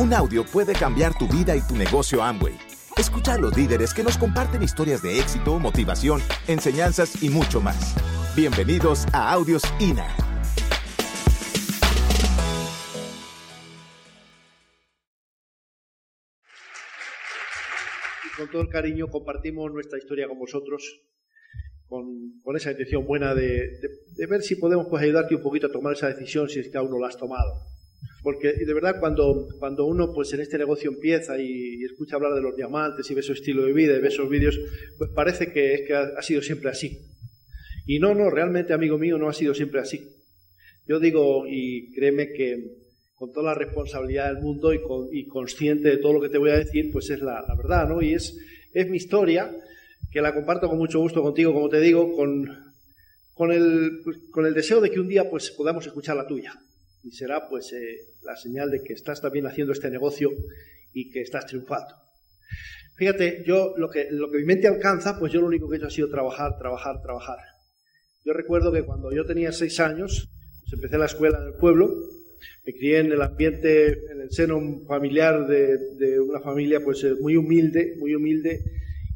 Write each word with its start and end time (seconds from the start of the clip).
Un 0.00 0.14
audio 0.14 0.46
puede 0.46 0.72
cambiar 0.72 1.12
tu 1.18 1.28
vida 1.28 1.54
y 1.54 1.60
tu 1.60 1.76
negocio 1.76 2.22
Amway. 2.22 2.54
Escucha 2.96 3.34
a 3.34 3.38
los 3.38 3.54
líderes 3.54 3.92
que 3.92 4.02
nos 4.02 4.16
comparten 4.16 4.62
historias 4.62 5.02
de 5.02 5.20
éxito, 5.20 5.58
motivación, 5.58 6.22
enseñanzas 6.48 7.22
y 7.22 7.28
mucho 7.28 7.60
más. 7.60 7.94
Bienvenidos 8.34 9.04
a 9.12 9.30
Audios 9.30 9.62
INA. 9.78 10.08
con 18.38 18.50
todo 18.50 18.62
el 18.62 18.68
cariño 18.68 19.08
compartimos 19.08 19.70
nuestra 19.70 19.98
historia 19.98 20.26
con 20.26 20.38
vosotros, 20.38 21.02
con, 21.88 22.56
esa 22.56 22.70
intención 22.70 23.04
buena 23.04 23.34
de, 23.34 23.68
ver 24.30 24.40
si 24.40 24.56
podemos 24.56 24.86
pues, 24.88 25.02
ayudarte 25.02 25.34
un 25.34 25.42
poquito 25.42 25.66
a 25.66 25.70
tomar 25.70 25.92
esa 25.92 26.08
decisión 26.08 26.48
si 26.48 26.60
es 26.60 26.70
que 26.70 26.78
aún 26.78 26.90
no 26.90 26.98
la 26.98 27.08
has 27.08 27.18
tomado. 27.18 27.79
Porque 28.22 28.52
de 28.52 28.74
verdad 28.74 29.00
cuando, 29.00 29.48
cuando 29.58 29.86
uno 29.86 30.12
pues 30.12 30.32
en 30.34 30.40
este 30.40 30.58
negocio 30.58 30.90
empieza 30.90 31.38
y, 31.38 31.82
escucha 31.84 32.16
hablar 32.16 32.34
de 32.34 32.42
los 32.42 32.56
diamantes 32.56 33.10
y 33.10 33.14
ve 33.14 33.22
su 33.22 33.32
estilo 33.32 33.64
de 33.64 33.72
vida 33.72 33.96
y 33.96 34.00
ve 34.00 34.08
esos 34.08 34.28
vídeos, 34.28 34.58
pues 34.98 35.10
parece 35.14 35.52
que, 35.52 35.74
es 35.74 35.82
que 35.86 35.94
ha, 35.94 36.20
sido 36.22 36.42
siempre 36.42 36.70
así. 36.70 36.98
Y 37.86 37.98
no, 37.98 38.14
no, 38.14 38.30
realmente 38.30 38.72
amigo 38.72 38.98
mío 38.98 39.18
no 39.18 39.28
ha 39.28 39.32
sido 39.32 39.54
siempre 39.54 39.80
así. 39.80 40.06
Yo 40.86 41.00
digo, 41.00 41.44
y 41.48 41.92
créeme 41.92 42.32
que 42.32 42.80
con 43.14 43.32
toda 43.32 43.52
la 43.52 43.54
responsabilidad 43.54 44.32
del 44.32 44.42
mundo 44.42 44.72
y, 44.72 45.26
consciente 45.26 45.88
de 45.88 45.96
todo 45.98 46.14
lo 46.14 46.20
que 46.20 46.28
te 46.28 46.38
voy 46.38 46.50
a 46.50 46.58
decir, 46.58 46.90
pues 46.90 47.10
es 47.10 47.20
la, 47.20 47.44
verdad, 47.56 47.88
¿no? 47.88 48.00
Y 48.02 48.14
es, 48.14 48.36
es 48.72 48.88
mi 48.88 48.96
historia, 48.96 49.50
que 50.10 50.20
la 50.20 50.34
comparto 50.34 50.68
con 50.68 50.78
mucho 50.78 51.00
gusto 51.00 51.22
contigo, 51.22 51.52
como 51.52 51.68
te 51.68 51.80
digo, 51.80 52.12
con, 52.14 52.48
con, 53.34 53.52
el, 53.52 54.00
con 54.30 54.46
el 54.46 54.54
deseo 54.54 54.80
de 54.80 54.90
que 54.90 55.00
un 55.00 55.08
día 55.08 55.28
pues 55.28 55.50
podamos 55.50 55.86
escuchar 55.86 56.16
la 56.16 56.26
tuya. 56.26 56.54
Y 57.02 57.12
será 57.12 57.48
pues 57.48 57.72
eh, 57.72 57.98
la 58.22 58.36
señal 58.36 58.70
de 58.70 58.82
que 58.82 58.92
estás 58.92 59.20
también 59.20 59.46
haciendo 59.46 59.72
este 59.72 59.90
negocio 59.90 60.30
y 60.92 61.10
que 61.10 61.22
estás 61.22 61.46
triunfando. 61.46 61.94
Fíjate, 62.96 63.42
yo 63.46 63.74
lo 63.78 63.88
que, 63.88 64.08
lo 64.10 64.30
que 64.30 64.38
mi 64.38 64.44
mente 64.44 64.68
alcanza, 64.68 65.18
pues 65.18 65.32
yo 65.32 65.40
lo 65.40 65.46
único 65.46 65.68
que 65.68 65.76
he 65.76 65.78
hecho 65.78 65.86
ha 65.86 65.90
sido 65.90 66.10
trabajar, 66.10 66.58
trabajar, 66.58 67.00
trabajar. 67.00 67.38
Yo 68.24 68.34
recuerdo 68.34 68.70
que 68.72 68.82
cuando 68.82 69.10
yo 69.12 69.24
tenía 69.24 69.52
seis 69.52 69.80
años, 69.80 70.28
pues 70.60 70.72
empecé 70.74 70.98
la 70.98 71.06
escuela 71.06 71.38
en 71.38 71.48
el 71.48 71.54
pueblo, 71.54 71.88
me 72.66 72.74
crié 72.74 72.98
en 72.98 73.12
el 73.12 73.22
ambiente, 73.22 73.88
en 74.10 74.20
el 74.20 74.30
seno 74.30 74.60
familiar 74.86 75.46
de, 75.46 76.20
una 76.20 76.40
familia 76.40 76.80
pues 76.84 77.02
eh, 77.04 77.14
muy 77.18 77.36
humilde, 77.36 77.94
muy 77.98 78.14
humilde, 78.14 78.60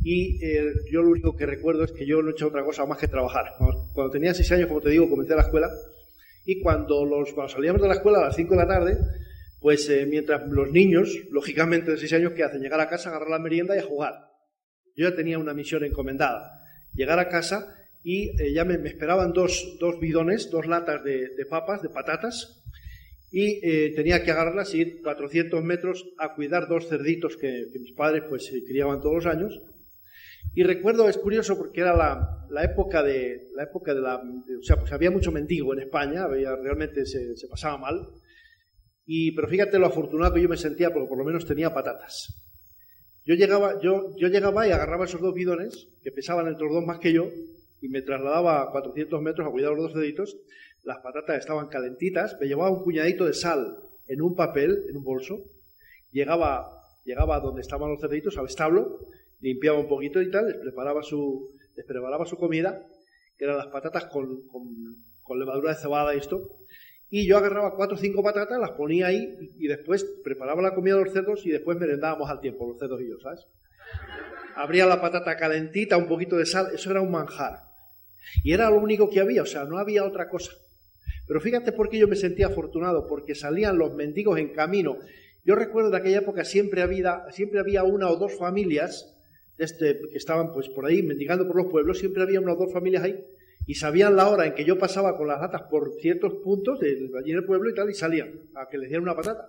y 0.03 0.43
eh, 0.45 0.73
yo 0.91 1.03
lo 1.03 1.11
único 1.11 1.37
que 1.37 1.47
recuerdo 1.47 1.85
es 1.85 1.93
que 1.93 2.07
yo 2.07 2.23
no 2.23 2.29
he 2.29 2.33
hecho 2.33 2.48
otra 2.48 2.65
cosa 2.65 2.85
más 2.85 2.98
que 2.98 3.09
trabajar. 3.09 3.47
Cuando, 3.59 4.11
tenía 4.11 4.35
seis 4.35 4.51
años, 4.53 4.69
como 4.69 4.81
te 4.81 4.91
digo, 4.91 5.09
comencé 5.09 5.35
la 5.35 5.43
escuela, 5.43 5.69
y 6.45 6.61
cuando, 6.61 7.05
los, 7.05 7.33
cuando 7.33 7.53
salíamos 7.53 7.81
de 7.81 7.89
la 7.89 7.95
escuela 7.95 8.19
a 8.19 8.27
las 8.27 8.37
cinco 8.37 8.55
de 8.55 8.61
la 8.61 8.69
tarde, 8.69 8.98
pues 9.61 9.89
eh, 9.89 10.06
mientras 10.06 10.47
los 10.47 10.70
niños, 10.70 11.25
lógicamente 11.31 11.92
de 11.92 11.97
seis 11.97 12.12
años, 12.12 12.33
¿qué 12.33 12.42
hacen? 12.42 12.61
Llegar 12.61 12.81
a 12.81 12.89
casa, 12.89 13.09
agarrar 13.09 13.31
la 13.31 13.39
merienda 13.39 13.75
y 13.75 13.78
a 13.78 13.83
jugar. 13.83 14.12
Yo 14.95 15.09
ya 15.09 15.17
tenía 15.17 15.39
una 15.39 15.55
misión 15.55 15.84
encomendada, 15.84 16.62
llegar 16.92 17.19
a 17.19 17.28
casa 17.28 17.75
y 18.03 18.53
ya 18.53 18.67
me, 18.67 18.75
esperaban 18.86 19.33
dos, 19.33 19.78
dos 19.81 19.98
bidones, 19.98 20.51
dos 20.51 20.67
latas 20.67 21.03
de, 21.03 21.47
papas, 21.48 21.81
de 21.81 21.89
patatas, 21.89 22.62
y 23.33 23.67
eh, 23.67 23.95
tenía 23.97 24.23
que 24.23 24.31
agarrarlas 24.31 24.75
y 24.75 24.83
ir 24.83 25.03
400 25.03 25.64
metros 25.64 26.05
a 26.19 26.34
cuidar 26.34 26.69
dos 26.69 26.86
cerditos 26.86 27.39
que, 27.39 27.67
mis 27.81 27.92
padres 27.92 28.25
pues 28.29 28.53
criaban 28.67 29.01
todos 29.01 29.25
los 29.25 29.27
años. 29.27 29.61
Y 30.53 30.62
recuerdo, 30.62 31.09
es 31.09 31.19
curioso 31.19 31.56
porque 31.56 31.81
era 31.81 31.97
la, 31.97 32.47
la 32.50 32.64
época 32.64 33.03
de 33.03 33.48
la 33.55 33.64
época 33.64 33.95
de 33.95 34.00
la, 34.00 34.17
o 34.17 34.62
sea, 34.62 34.77
pues 34.77 34.92
había 34.92 35.11
mucho 35.11 35.33
mendigo 35.33 35.73
en 35.73 35.81
España, 35.81 36.25
había, 36.25 36.55
realmente 36.56 37.06
se, 37.06 37.36
se, 37.36 37.48
pasaba 37.48 37.78
mal. 37.78 38.09
Y 39.06 39.33
pero 39.33 39.48
fíjate 39.48 39.78
lo 39.78 39.86
afortunado 39.86 40.34
que 40.34 40.42
yo 40.42 40.48
me 40.48 40.56
sentía 40.56 40.92
porque 40.92 41.09
por 41.09 41.19
lo 41.19 41.25
menos 41.25 41.47
tenía 41.47 41.73
patatas. 41.73 42.42
Yo 43.25 43.34
llegaba, 43.34 43.81
yo, 43.81 44.14
yo 44.19 44.28
llegaba 44.28 44.69
y 44.69 44.70
agarraba 44.70 45.07
esos 45.07 45.20
dos 45.20 45.35
bidones 45.35 45.89
que 46.02 46.13
pesaban 46.13 46.46
entre 46.46 46.67
los 46.67 46.74
dos 46.74 46.85
más 46.85 46.98
que 46.98 47.13
yo 47.13 47.30
y 47.80 47.89
me 47.89 48.02
trasladaba 48.02 48.63
a 48.63 48.70
400 48.70 49.20
metros 49.23 49.46
a 49.46 49.51
cuidar 49.51 49.73
los 49.73 49.85
dos 49.85 49.92
cerditos 49.92 50.36
las 50.85 50.98
patatas 50.98 51.39
estaban 51.39 51.69
calentitas, 51.69 52.36
me 52.39 52.46
llevaba 52.46 52.70
un 52.70 52.85
puñadito 52.85 53.24
de 53.24 53.33
sal 53.33 53.79
en 54.07 54.20
un 54.20 54.35
papel, 54.36 54.85
en 54.89 54.98
un 54.98 55.02
bolso, 55.05 55.45
llegaba, 56.13 56.70
llegaba 57.05 57.40
donde 57.40 57.63
estaban 57.63 57.90
los 57.90 58.01
cerditos, 58.01 58.36
al 58.36 58.46
establo, 58.46 59.01
limpiaba 59.45 59.79
un 59.79 59.89
poquito 59.89 60.23
y 60.23 60.31
tal, 60.31 60.47
les 60.47 60.57
preparaba 60.57 61.03
su, 61.03 61.55
les 61.77 61.85
preparaba 61.85 62.25
su 62.25 62.37
comida, 62.37 62.83
que 63.37 63.45
eran 63.45 63.59
las 63.59 63.67
patatas 63.67 64.07
con, 64.07 64.47
con, 64.49 65.39
levadura 65.39 65.71
de 65.75 65.81
cebada 65.81 66.15
y 66.15 66.19
esto, 66.19 66.49
y 67.11 67.27
yo 67.27 67.37
agarraba 67.37 67.77
cuatro 67.77 67.97
o 67.97 68.01
cinco 68.01 68.23
patatas, 68.23 68.59
las 68.59 68.71
ponía 68.71 69.09
ahí 69.09 69.37
y, 69.59 69.67
después 69.67 70.05
preparaba 70.25 70.63
la 70.63 70.75
comida 70.75 70.97
de 70.97 71.05
los 71.05 71.13
cerdos 71.13 71.45
y 71.45 71.51
después 71.51 71.79
merendábamos 71.79 72.31
al 72.31 72.41
tiempo, 72.41 72.67
los 72.67 72.79
cerdos 72.79 73.01
y 73.03 73.11
yo, 73.11 73.21
¿sabes? 73.21 73.47
Abría 74.57 74.87
la 74.87 75.01
patata 75.01 75.37
calentita, 75.37 75.99
un 75.99 76.09
poquito 76.09 76.37
de 76.37 76.47
sal, 76.47 76.69
eso 76.73 76.91
era 76.91 77.03
un 77.03 77.11
manjar. 77.11 77.59
Y 78.43 78.53
era 78.53 78.71
lo 78.71 78.79
único 78.79 79.11
que 79.11 79.21
había, 79.21 79.43
o 79.43 79.47
sea, 79.47 79.65
no 79.65 79.79
había 79.79 80.05
otra 80.05 80.29
cosa. 80.29 80.53
Pero 81.27 81.41
fíjate 81.41 81.73
por 81.73 81.91
qué 81.91 81.99
yo 81.99 82.09
me 82.09 82.17
sentía 82.17 82.47
afortunado, 82.47 83.07
porque 83.07 83.35
salían 83.35 83.77
los 83.77 83.95
mendigos 83.95 84.39
en 84.39 84.53
camino. 84.53 84.97
Yo 85.45 85.55
recuerdo 85.55 85.91
de 85.91 85.99
aquella 85.99 86.19
época 86.19 86.45
siempre 86.45 86.83
había, 86.83 87.25
siempre 87.31 87.61
había 87.61 87.83
una 87.85 88.09
o 88.11 88.17
dos 88.17 88.37
familias 88.39 89.14
este, 89.59 90.01
que 90.11 90.19
estaban 90.19 90.53
pues 90.53 90.69
por 90.69 90.87
ahí 90.87 91.03
mendigando 91.03 91.47
por 91.47 91.57
los 91.57 91.67
pueblos, 91.67 91.98
siempre 91.98 92.23
había 92.23 92.41
una 92.41 92.53
o 92.53 92.57
dos 92.57 92.73
familias 92.73 93.05
ahí 93.05 93.25
y 93.67 93.75
sabían 93.75 94.17
la 94.17 94.29
hora 94.29 94.47
en 94.47 94.55
que 94.55 94.65
yo 94.65 94.79
pasaba 94.79 95.17
con 95.17 95.29
las 95.29 95.41
latas 95.41 95.63
por 95.70 95.92
ciertos 96.01 96.35
puntos 96.42 96.81
de 96.81 97.11
allí 97.19 97.33
en 97.33 97.39
el 97.39 97.45
pueblo 97.45 97.70
y 97.70 97.75
tal 97.75 97.89
y 97.91 97.95
salían 97.95 98.51
a 98.55 98.69
que 98.69 98.79
les 98.79 98.89
dieran 98.89 99.05
una 99.05 99.17
patata. 99.17 99.48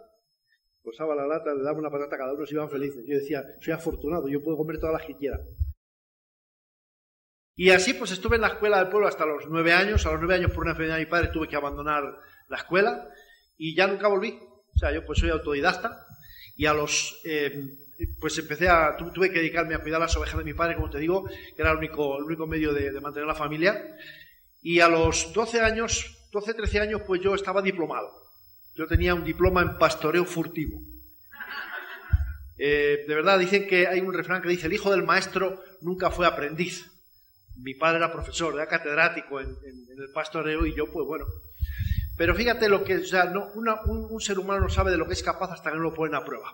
Posaba 0.81 1.15
la 1.15 1.27
lata, 1.27 1.53
le 1.53 1.63
daba 1.63 1.79
una 1.79 1.89
patata, 1.89 2.17
cada 2.17 2.33
uno 2.33 2.45
se 2.45 2.53
iban 2.53 2.69
felices. 2.69 3.03
Yo 3.05 3.15
decía, 3.15 3.43
soy 3.59 3.73
afortunado, 3.73 4.29
yo 4.29 4.41
puedo 4.41 4.57
comer 4.57 4.79
todas 4.79 4.93
las 4.93 5.05
que 5.05 5.17
quiera. 5.17 5.39
Y 7.57 7.71
así 7.71 7.93
pues 7.93 8.11
estuve 8.11 8.35
en 8.35 8.41
la 8.41 8.49
escuela 8.49 8.77
del 8.79 8.89
pueblo 8.89 9.07
hasta 9.07 9.25
los 9.25 9.47
nueve 9.49 9.73
años. 9.73 10.05
A 10.05 10.11
los 10.11 10.19
nueve 10.19 10.35
años 10.35 10.51
por 10.51 10.61
una 10.61 10.71
enfermedad 10.71 10.97
de 10.97 11.05
mi 11.05 11.09
padre 11.09 11.29
tuve 11.33 11.47
que 11.47 11.55
abandonar 11.55 12.03
la 12.49 12.57
escuela 12.57 13.09
y 13.57 13.75
ya 13.75 13.87
nunca 13.87 14.07
volví. 14.07 14.37
O 14.73 14.77
sea, 14.77 14.93
yo 14.93 15.05
pues 15.05 15.19
soy 15.19 15.29
autodidacta 15.29 16.05
y 16.55 16.65
a 16.67 16.73
los... 16.73 17.21
Eh, 17.25 17.79
pues 18.19 18.37
empecé 18.37 18.67
a... 18.67 18.95
Tuve 18.95 19.31
que 19.31 19.39
dedicarme 19.39 19.75
a 19.75 19.79
cuidar 19.79 19.99
las 19.99 20.15
ovejas 20.15 20.37
de 20.37 20.43
mi 20.43 20.53
padre, 20.53 20.75
como 20.75 20.89
te 20.89 20.99
digo, 20.99 21.27
que 21.27 21.61
era 21.61 21.71
el 21.71 21.77
único, 21.77 22.17
el 22.17 22.23
único 22.23 22.47
medio 22.47 22.73
de, 22.73 22.91
mantener 22.99 23.27
la 23.27 23.35
familia. 23.35 23.95
Y 24.61 24.79
a 24.79 24.87
los 24.87 25.33
12 25.33 25.61
años, 25.61 26.27
12, 26.31 26.53
13 26.53 26.79
años, 26.79 27.01
pues 27.05 27.21
yo 27.21 27.35
estaba 27.35 27.61
diplomado. 27.61 28.11
Yo 28.75 28.87
tenía 28.87 29.13
un 29.13 29.23
diploma 29.23 29.61
en 29.61 29.77
pastoreo 29.77 30.25
furtivo. 30.25 30.79
Eh, 32.57 33.05
de 33.07 33.15
verdad, 33.15 33.37
dicen 33.37 33.67
que 33.67 33.87
hay 33.87 33.99
un 33.99 34.13
refrán 34.13 34.41
que 34.41 34.49
dice, 34.49 34.67
el 34.67 34.73
hijo 34.73 34.91
del 34.91 35.03
maestro 35.03 35.61
nunca 35.81 36.09
fue 36.09 36.25
aprendiz 36.25 36.89
mi 37.57 37.73
padre 37.73 37.97
era 37.97 38.11
profesor, 38.11 38.53
era 38.53 38.67
catedrático 38.67 39.39
en, 39.39 39.47
el 39.49 40.11
pastoreo 40.13 40.65
y 40.65 40.75
yo, 40.75 40.91
pues 40.91 41.05
bueno. 41.05 41.25
Pero 42.17 42.35
fíjate 42.35 42.69
lo 42.69 42.83
que, 42.83 42.97
o 42.97 43.05
sea, 43.05 43.25
no, 43.25 43.51
un, 43.53 44.21
ser 44.21 44.39
humano 44.39 44.61
no 44.61 44.69
sabe 44.69 44.91
de 44.91 44.97
lo 44.97 45.07
que 45.07 45.13
es 45.13 45.23
capaz 45.23 45.51
hasta 45.51 45.71
que 45.71 45.77
no 45.77 45.83
lo 45.83 45.93
ponen 45.93 46.15
a 46.15 46.23
prueba. 46.23 46.53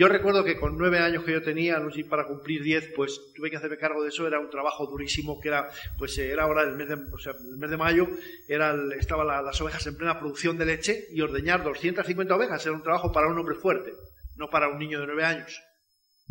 Yo 0.00 0.08
recuerdo 0.08 0.42
que 0.42 0.58
con 0.58 0.78
nueve 0.78 0.98
años 0.98 1.24
que 1.24 1.32
yo 1.32 1.42
tenía, 1.42 1.78
no 1.78 1.90
para 2.08 2.24
cumplir 2.24 2.62
diez, 2.62 2.90
pues 2.96 3.20
tuve 3.36 3.50
que 3.50 3.58
hacerme 3.58 3.76
cargo 3.76 4.02
de 4.02 4.08
eso. 4.08 4.26
Era 4.26 4.40
un 4.40 4.48
trabajo 4.48 4.86
durísimo, 4.86 5.38
que 5.38 5.48
era, 5.48 5.68
pues 5.98 6.16
era 6.16 6.44
ahora 6.44 6.62
el 6.62 6.74
mes 6.74 6.88
de, 6.88 6.94
o 6.94 7.18
sea, 7.18 7.34
el 7.34 7.58
mes 7.58 7.68
de 7.68 7.76
mayo, 7.76 8.08
era 8.48 8.74
estaban 8.98 9.26
las 9.26 9.60
ovejas 9.60 9.86
en 9.86 9.98
plena 9.98 10.18
producción 10.18 10.56
de 10.56 10.64
leche 10.64 11.06
y 11.10 11.20
ordeñar 11.20 11.62
250 11.62 12.34
ovejas 12.34 12.64
era 12.64 12.74
un 12.74 12.82
trabajo 12.82 13.12
para 13.12 13.28
un 13.28 13.38
hombre 13.38 13.56
fuerte, 13.56 13.92
no 14.36 14.48
para 14.48 14.68
un 14.68 14.78
niño 14.78 15.00
de 15.00 15.06
nueve 15.06 15.22
años. 15.22 15.60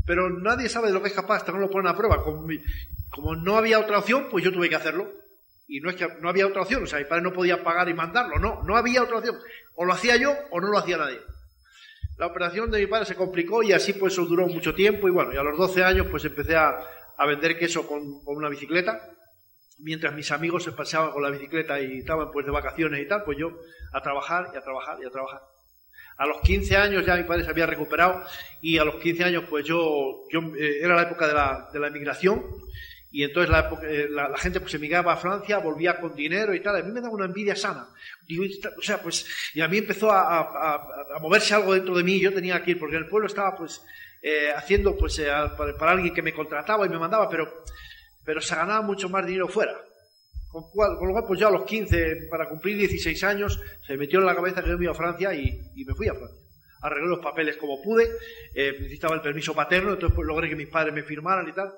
Pero 0.04 0.32
nadie 0.32 0.68
sabe 0.68 0.88
de 0.88 0.94
lo 0.94 1.04
que 1.04 1.10
es 1.10 1.14
capaz 1.14 1.36
hasta 1.36 1.52
no 1.52 1.60
lo 1.60 1.70
ponen 1.70 1.92
a 1.92 1.96
prueba. 1.96 2.24
Como 2.24 3.36
no 3.36 3.56
había 3.56 3.78
otra 3.78 4.00
opción, 4.00 4.30
pues 4.32 4.44
yo 4.44 4.52
tuve 4.52 4.68
que 4.68 4.78
hacerlo. 4.78 5.14
Y 5.68 5.80
no 5.80 5.92
es 5.92 5.96
que 5.96 6.08
no 6.22 6.30
había 6.30 6.48
otra 6.48 6.64
opción, 6.64 6.82
o 6.82 6.88
sea, 6.88 6.98
mi 6.98 7.06
padre 7.06 7.22
no 7.22 7.34
podía 7.34 7.64
pagar 7.64 7.88
y 7.88 7.94
mandarlo, 7.94 8.40
no, 8.40 8.64
no 8.64 8.76
había 8.76 9.04
otra 9.04 9.20
opción. 9.20 9.38
O 9.76 9.86
lo 9.86 9.94
hacía 9.94 10.16
yo 10.16 10.34
o 10.50 10.60
no 10.60 10.70
lo 10.70 10.80
hacía 10.80 10.98
nadie. 10.98 11.20
La 12.20 12.28
operación 12.28 12.70
de 12.70 12.80
mi 12.80 12.88
padre 12.88 13.06
se 13.06 13.16
complicó 13.16 13.64
y 13.64 13.72
así 13.72 13.94
pues 13.94 14.12
eso 14.12 14.26
duró 14.26 14.46
mucho 14.46 14.76
tiempo 14.76 15.08
y 15.08 15.12
bueno, 15.12 15.34
y 15.34 15.38
a 15.38 15.42
los 15.42 15.58
12 15.58 15.86
años 15.86 16.08
pues 16.12 16.26
empecé 16.26 16.54
a, 16.58 16.78
vender 17.26 17.58
queso 17.58 17.88
con, 17.88 18.22
con, 18.26 18.36
una 18.36 18.50
bicicleta. 18.50 19.00
Mientras 19.78 20.14
mis 20.14 20.30
amigos 20.32 20.66
se 20.66 20.74
paseaban 20.74 21.12
con 21.12 21.24
la 21.24 21.30
bicicleta 21.30 21.80
y 21.80 22.00
estaban 22.00 22.30
pues 22.32 22.46
de 22.46 22.52
vacaciones 22.52 23.02
y 23.02 23.08
tal, 23.08 23.24
pues 23.24 23.38
yo 23.38 23.58
a 23.94 24.02
trabajar 24.02 24.52
y 24.54 24.58
a 24.58 24.62
trabajar 24.62 24.98
y 25.02 25.08
a 25.08 25.10
trabajar. 25.10 25.40
A 26.18 26.26
los 26.28 26.42
15 26.42 26.76
años 26.76 27.06
ya 27.06 27.16
mi 27.16 27.24
padre 27.24 27.46
se 27.46 27.52
había 27.52 27.66
recuperado 27.66 28.22
y 28.62 28.78
a 28.78 28.84
los 28.84 28.96
15 28.96 29.24
años 29.24 29.46
pues 29.50 29.64
yo, 29.64 30.26
yo 30.30 30.42
eh, 30.58 30.80
era 30.82 30.98
la 30.98 31.04
época 31.04 31.26
de 31.26 31.34
la, 31.34 31.70
de 31.72 31.80
la 31.80 31.88
emigración 31.88 32.44
y 33.12 33.24
entonces 33.24 33.56
eh, 33.84 34.08
la, 34.10 34.30
la, 34.30 34.38
gente 34.38 34.60
pues 34.60 34.74
emigraba 34.76 35.14
a 35.14 35.18
Francia, 35.18 35.58
volvía 35.58 36.00
con 36.00 36.16
dinero 36.16 36.54
y 36.54 36.62
tal. 36.62 36.76
A 36.76 36.84
mí 36.84 36.92
me 36.92 37.02
daba 37.02 37.16
una 37.16 37.26
envidia 37.26 37.56
sana. 37.56 37.88
o 38.78 38.82
sea, 38.82 39.02
pues, 39.02 39.26
y 39.56 39.62
a 39.62 39.68
mí 39.68 39.80
empezó 39.80 40.12
a, 40.12 40.40
a, 40.40 41.20
moverse 41.20 41.56
algo 41.56 41.74
dentro 41.74 41.96
de 41.98 42.04
mí. 42.04 42.20
Yo 42.20 42.32
tenía 42.32 42.62
que 42.64 42.72
ir, 42.72 42.80
porque 42.80 42.98
el 42.98 43.08
pueblo 43.08 43.28
estaba 43.28 43.56
pues 43.56 43.82
eh, 44.22 44.52
haciendo 44.56 44.96
pues 44.96 45.18
eh, 45.20 45.28
para, 45.58 45.92
alguien 45.92 46.14
que 46.14 46.22
me 46.22 46.34
contrataba 46.34 46.86
y 46.86 46.90
me 46.90 47.00
mandaba, 47.00 47.28
pero, 47.30 47.64
pero 48.24 48.42
se 48.42 48.56
ganaba 48.56 48.82
mucho 48.82 49.10
más 49.10 49.26
dinero 49.26 49.48
fuera. 49.48 49.74
Con, 50.52 50.70
con, 50.72 51.08
lo 51.08 51.14
cual, 51.14 51.26
pues 51.28 51.40
ya 51.40 51.48
a 51.48 51.52
los 51.52 51.64
15, 51.66 52.28
para 52.30 52.48
cumplir 52.48 52.78
16 52.78 53.24
años, 53.24 53.60
se 53.86 53.94
me 53.94 54.00
metió 54.00 54.20
en 54.20 54.26
la 54.26 54.36
cabeza 54.36 54.64
que 54.64 54.70
yo 54.70 54.78
me 54.78 54.86
iba 54.86 54.94
a 54.94 54.96
Francia 54.96 55.34
y, 55.34 55.60
y 55.76 55.86
me 55.86 55.96
fui 55.96 56.08
a 56.08 56.14
Francia. 56.14 56.44
arreglé 56.82 57.08
los 57.08 57.20
papeles 57.20 57.58
como 57.58 57.82
pude, 57.82 58.08
eh, 58.54 58.76
necesitaba 58.80 59.16
el 59.16 59.22
permiso 59.22 59.56
paterno, 59.56 59.94
entonces 59.94 60.16
pues 60.16 60.28
logré 60.28 60.50
que 60.50 60.56
mis 60.56 60.70
padres 60.70 60.94
me 60.94 61.04
firmaran 61.04 61.48
y 61.48 61.54
tal. 61.54 61.72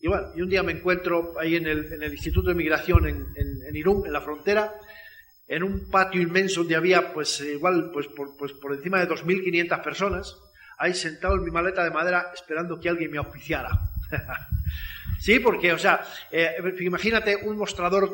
Y 0.00 0.08
bueno, 0.08 0.28
y 0.34 0.40
un 0.40 0.48
día 0.48 0.62
me 0.62 0.72
encuentro 0.72 1.34
ahí 1.38 1.56
en 1.56 1.66
el, 1.66 1.92
en 1.92 2.02
el 2.02 2.12
Instituto 2.12 2.48
de 2.48 2.54
Migración 2.54 3.06
en, 3.06 3.26
en, 3.36 3.76
Irún, 3.76 4.06
en 4.06 4.12
la 4.14 4.22
frontera, 4.22 4.72
en 5.46 5.62
un 5.62 5.90
patio 5.90 6.22
inmenso 6.22 6.60
donde 6.60 6.76
había 6.76 7.12
pues 7.12 7.40
igual 7.42 7.90
pues 7.92 8.06
por, 8.08 8.34
pues, 8.38 8.52
por 8.54 8.72
encima 8.72 8.98
de 8.98 9.08
2.500 9.08 9.82
personas, 9.82 10.36
ahí 10.78 10.94
sentado 10.94 11.34
en 11.34 11.44
mi 11.44 11.50
maleta 11.50 11.84
de 11.84 11.90
madera 11.90 12.30
esperando 12.32 12.80
que 12.80 12.88
alguien 12.88 13.10
me 13.10 13.18
auspiciara. 13.18 13.68
sí, 15.20 15.38
porque, 15.38 15.72
o 15.74 15.78
sea, 15.78 16.02
eh, 16.32 16.56
imagínate 16.80 17.36
un 17.36 17.58
mostrador 17.58 18.10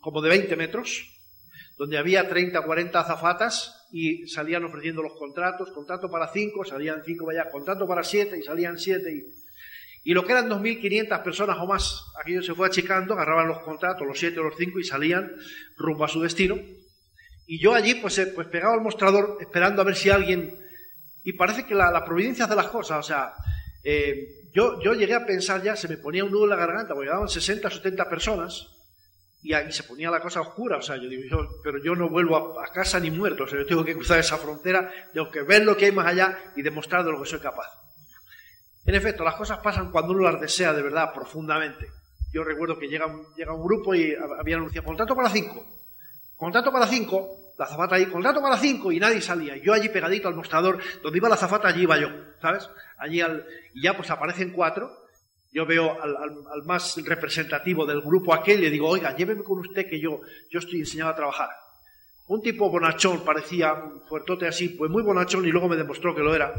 como 0.00 0.20
de 0.20 0.28
20 0.28 0.56
metros, 0.56 1.10
donde 1.78 1.96
había 1.96 2.28
30, 2.28 2.60
40 2.60 3.00
azafatas 3.00 3.88
y 3.90 4.28
salían 4.28 4.64
ofreciendo 4.64 5.02
los 5.02 5.14
contratos, 5.14 5.70
contrato 5.70 6.10
para 6.10 6.28
5, 6.28 6.66
salían 6.66 7.02
5 7.02 7.24
vaya, 7.24 7.48
contrato 7.48 7.88
para 7.88 8.02
7 8.02 8.38
y 8.38 8.42
salían 8.42 8.78
7 8.78 9.10
y, 9.10 9.43
y 10.04 10.12
lo 10.12 10.24
que 10.24 10.32
eran 10.32 10.50
2.500 10.50 11.22
personas 11.22 11.56
o 11.58 11.66
más, 11.66 12.04
aquello 12.20 12.42
se 12.42 12.54
fue 12.54 12.66
achicando, 12.66 13.14
agarraban 13.14 13.48
los 13.48 13.60
contratos, 13.60 14.06
los 14.06 14.18
7 14.18 14.38
o 14.38 14.44
los 14.44 14.54
5 14.56 14.78
y 14.78 14.84
salían 14.84 15.32
rumbo 15.76 16.04
a 16.04 16.08
su 16.08 16.20
destino. 16.20 16.56
Y 17.46 17.58
yo 17.58 17.74
allí 17.74 17.94
pues, 17.96 18.18
eh, 18.18 18.26
pues 18.26 18.46
pegaba 18.48 18.74
al 18.74 18.82
mostrador 18.82 19.38
esperando 19.40 19.82
a 19.82 19.84
ver 19.84 19.96
si 19.96 20.10
alguien... 20.10 20.54
Y 21.22 21.32
parece 21.32 21.64
que 21.64 21.74
la, 21.74 22.04
providencia 22.04 22.44
hace 22.44 22.54
las 22.54 22.68
cosas, 22.68 22.98
o 22.98 23.02
sea, 23.02 23.32
eh, 23.82 24.28
yo, 24.52 24.78
yo 24.82 24.92
llegué 24.92 25.14
a 25.14 25.24
pensar 25.24 25.62
ya, 25.62 25.74
se 25.74 25.88
me 25.88 25.96
ponía 25.96 26.22
un 26.22 26.30
nudo 26.30 26.44
en 26.44 26.50
la 26.50 26.56
garganta, 26.56 26.92
porque 26.92 27.06
llegaban 27.06 27.28
60 27.28 27.66
o 27.66 27.70
70 27.70 28.10
personas, 28.10 28.66
y 29.44 29.52
ahí 29.52 29.70
se 29.72 29.82
ponía 29.84 30.10
la 30.10 30.20
cosa 30.20 30.40
oscura. 30.40 30.78
O 30.78 30.82
sea, 30.82 30.96
yo 30.96 31.08
digo, 31.08 31.46
pero 31.62 31.78
yo 31.82 31.94
no 31.94 32.08
vuelvo 32.08 32.58
a, 32.58 32.66
casa 32.72 32.98
ni 32.98 33.10
muerto. 33.10 33.44
O 33.44 33.46
sea, 33.46 33.58
yo 33.58 33.66
tengo 33.66 33.84
que 33.84 33.94
cruzar 33.94 34.18
esa 34.18 34.38
frontera, 34.38 34.90
tengo 35.12 35.30
que 35.30 35.42
ver 35.42 35.64
lo 35.64 35.76
que 35.76 35.84
hay 35.84 35.92
más 35.92 36.06
allá 36.06 36.52
y 36.56 36.62
demostrar 36.62 37.04
de 37.04 37.12
lo 37.12 37.22
que 37.22 37.28
soy 37.28 37.40
capaz. 37.40 37.68
En 38.86 38.94
efecto, 38.94 39.24
las 39.24 39.34
cosas 39.36 39.58
pasan 39.58 39.90
cuando 39.90 40.12
uno 40.12 40.30
las 40.30 40.40
desea 40.40 40.72
de 40.72 40.82
verdad, 40.82 41.12
profundamente. 41.12 41.88
Yo 42.32 42.44
recuerdo 42.44 42.78
que 42.78 42.88
llega 42.88 43.06
un, 43.06 43.26
llega 43.34 43.54
un 43.54 43.64
grupo 43.64 43.94
y 43.94 44.14
había 44.38 44.56
anunciado 44.56 44.86
contrato 44.86 45.14
para 45.14 45.30
cinco. 45.30 45.64
Contrato 46.36 46.72
para 46.72 46.86
cinco, 46.86 47.44
la 47.56 47.66
zafata 47.66 47.94
ahí, 47.94 48.06
contrato 48.06 48.42
para 48.42 48.58
cinco, 48.58 48.90
y 48.90 48.98
nadie 48.98 49.20
salía. 49.20 49.56
Yo 49.56 49.72
allí 49.72 49.88
pegadito 49.88 50.28
al 50.28 50.34
mostrador, 50.34 50.78
donde 51.02 51.18
iba 51.18 51.28
la 51.28 51.36
zafata, 51.36 51.68
allí 51.68 51.82
iba 51.82 51.98
yo, 51.98 52.08
¿sabes? 52.40 52.68
Allí 52.98 53.20
al, 53.20 53.46
y 53.72 53.82
ya 53.82 53.96
pues 53.96 54.10
aparecen 54.10 54.50
cuatro, 54.50 54.90
yo 55.52 55.64
veo 55.64 55.96
al, 56.02 56.64
más 56.64 56.96
representativo 57.04 57.86
del 57.86 58.02
grupo 58.02 58.34
aquel 58.34 58.58
y 58.58 58.62
le 58.62 58.70
digo, 58.70 58.88
oiga, 58.88 59.16
lléveme 59.16 59.44
con 59.44 59.60
usted 59.60 59.88
que 59.88 60.00
yo, 60.00 60.20
yo 60.50 60.58
estoy 60.58 60.80
enseñado 60.80 61.12
a 61.12 61.16
trabajar. 61.16 61.48
Un 62.26 62.40
tipo 62.40 62.70
bonachón, 62.70 63.22
parecía 63.24 63.74
un 63.74 64.00
fuertote 64.08 64.46
así, 64.46 64.70
pues 64.70 64.90
muy 64.90 65.02
bonachón 65.02 65.44
y 65.46 65.50
luego 65.50 65.68
me 65.68 65.76
demostró 65.76 66.14
que 66.14 66.22
lo 66.22 66.34
era. 66.34 66.52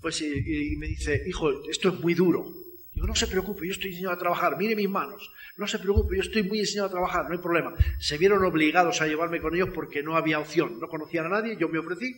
Pues 0.00 0.22
y, 0.22 0.76
me 0.78 0.86
dice, 0.86 1.22
hijo, 1.26 1.50
esto 1.68 1.90
es 1.90 2.00
muy 2.00 2.14
duro. 2.14 2.46
Digo, 2.94 3.06
no 3.06 3.14
se 3.14 3.26
preocupe, 3.26 3.66
yo 3.66 3.72
estoy 3.72 3.90
enseñado 3.90 4.14
a 4.14 4.18
trabajar, 4.18 4.56
mire 4.56 4.74
mis 4.74 4.88
manos. 4.88 5.30
No 5.56 5.66
se 5.66 5.78
preocupe, 5.78 6.16
yo 6.16 6.22
estoy 6.22 6.42
muy 6.44 6.60
enseñado 6.60 6.88
a 6.88 6.92
trabajar, 6.92 7.26
no 7.26 7.32
hay 7.32 7.38
problema. 7.38 7.74
Se 7.98 8.16
vieron 8.16 8.42
obligados 8.44 9.00
a 9.02 9.06
llevarme 9.06 9.40
con 9.40 9.54
ellos 9.54 9.68
porque 9.74 10.02
no 10.02 10.16
había 10.16 10.38
opción, 10.38 10.78
no 10.80 10.88
conocían 10.88 11.26
a 11.26 11.30
nadie, 11.30 11.56
yo 11.58 11.68
me 11.68 11.78
ofrecí. 11.78 12.14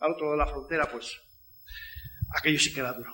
Al 0.00 0.12
otro 0.12 0.26
lado 0.26 0.32
de 0.32 0.38
la 0.38 0.46
frontera, 0.46 0.90
pues 0.90 1.18
aquello 2.34 2.58
sí 2.58 2.72
que 2.72 2.80
era 2.80 2.92
duro. 2.92 3.12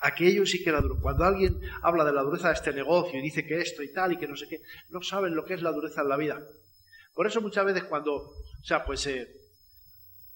Aquello 0.00 0.46
sí 0.46 0.62
que 0.62 0.70
era 0.70 0.80
duro. 0.80 0.98
Cuando 1.00 1.24
alguien 1.24 1.60
habla 1.82 2.04
de 2.04 2.12
la 2.12 2.22
dureza 2.22 2.48
de 2.48 2.54
este 2.54 2.72
negocio 2.72 3.18
y 3.18 3.22
dice 3.22 3.44
que 3.44 3.60
esto 3.60 3.82
y 3.82 3.92
tal 3.92 4.12
y 4.12 4.18
que 4.18 4.26
no 4.26 4.36
sé 4.36 4.48
qué, 4.48 4.60
no 4.90 5.02
saben 5.02 5.34
lo 5.34 5.44
que 5.44 5.54
es 5.54 5.62
la 5.62 5.72
dureza 5.72 6.02
en 6.02 6.08
la 6.08 6.16
vida. 6.16 6.40
Por 7.14 7.26
eso 7.26 7.40
muchas 7.40 7.64
veces 7.64 7.84
cuando, 7.84 8.14
o 8.14 8.64
sea, 8.64 8.84
pues 8.84 9.06
eh, 9.06 9.28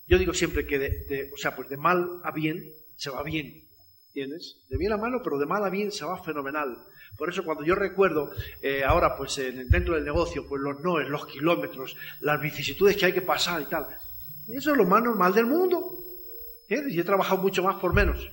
yo 0.07 0.19
digo 0.19 0.35
siempre 0.35 0.67
que 0.67 0.79
de, 0.79 1.31
o 1.33 1.37
sea, 1.37 1.55
pues 1.55 1.69
de 1.69 1.77
mal 1.77 2.21
a 2.25 2.31
bien 2.31 2.63
se 2.97 3.11
va 3.11 3.23
bien, 3.23 3.63
¿entiendes? 4.09 4.59
De 4.69 4.77
bien 4.77 4.93
a 4.93 4.97
malo, 4.97 5.21
pero 5.23 5.39
de 5.39 5.47
mal 5.47 5.65
a 5.65 5.71
bien 5.71 5.93
se 5.93 6.05
va 6.05 6.23
fenomenal. 6.23 6.77
Por 7.17 7.31
eso 7.31 7.45
cuando 7.45 7.65
yo 7.65 7.75
recuerdo 7.75 8.31
eh, 8.61 8.83
ahora, 8.85 9.17
pues 9.17 9.37
dentro 9.37 9.95
del 9.95 10.05
negocio, 10.05 10.47
pues 10.49 10.61
los 10.61 10.81
noes, 10.81 11.09
los 11.09 11.27
kilómetros, 11.27 11.97
las 12.21 12.41
vicisitudes 12.41 12.97
que 12.97 13.07
hay 13.07 13.13
que 13.13 13.23
pasar 13.23 13.63
y 13.63 13.67
tal, 13.67 13.87
eso 14.49 14.73
es 14.73 14.77
lo 14.77 14.85
más 14.85 15.03
normal 15.03 15.33
del 15.33 15.47
mundo. 15.47 16.01
Y 16.69 16.99
he 16.99 17.05
trabajado 17.05 17.41
mucho 17.41 17.63
más 17.63 17.77
por 17.77 17.95
menos. 17.95 18.29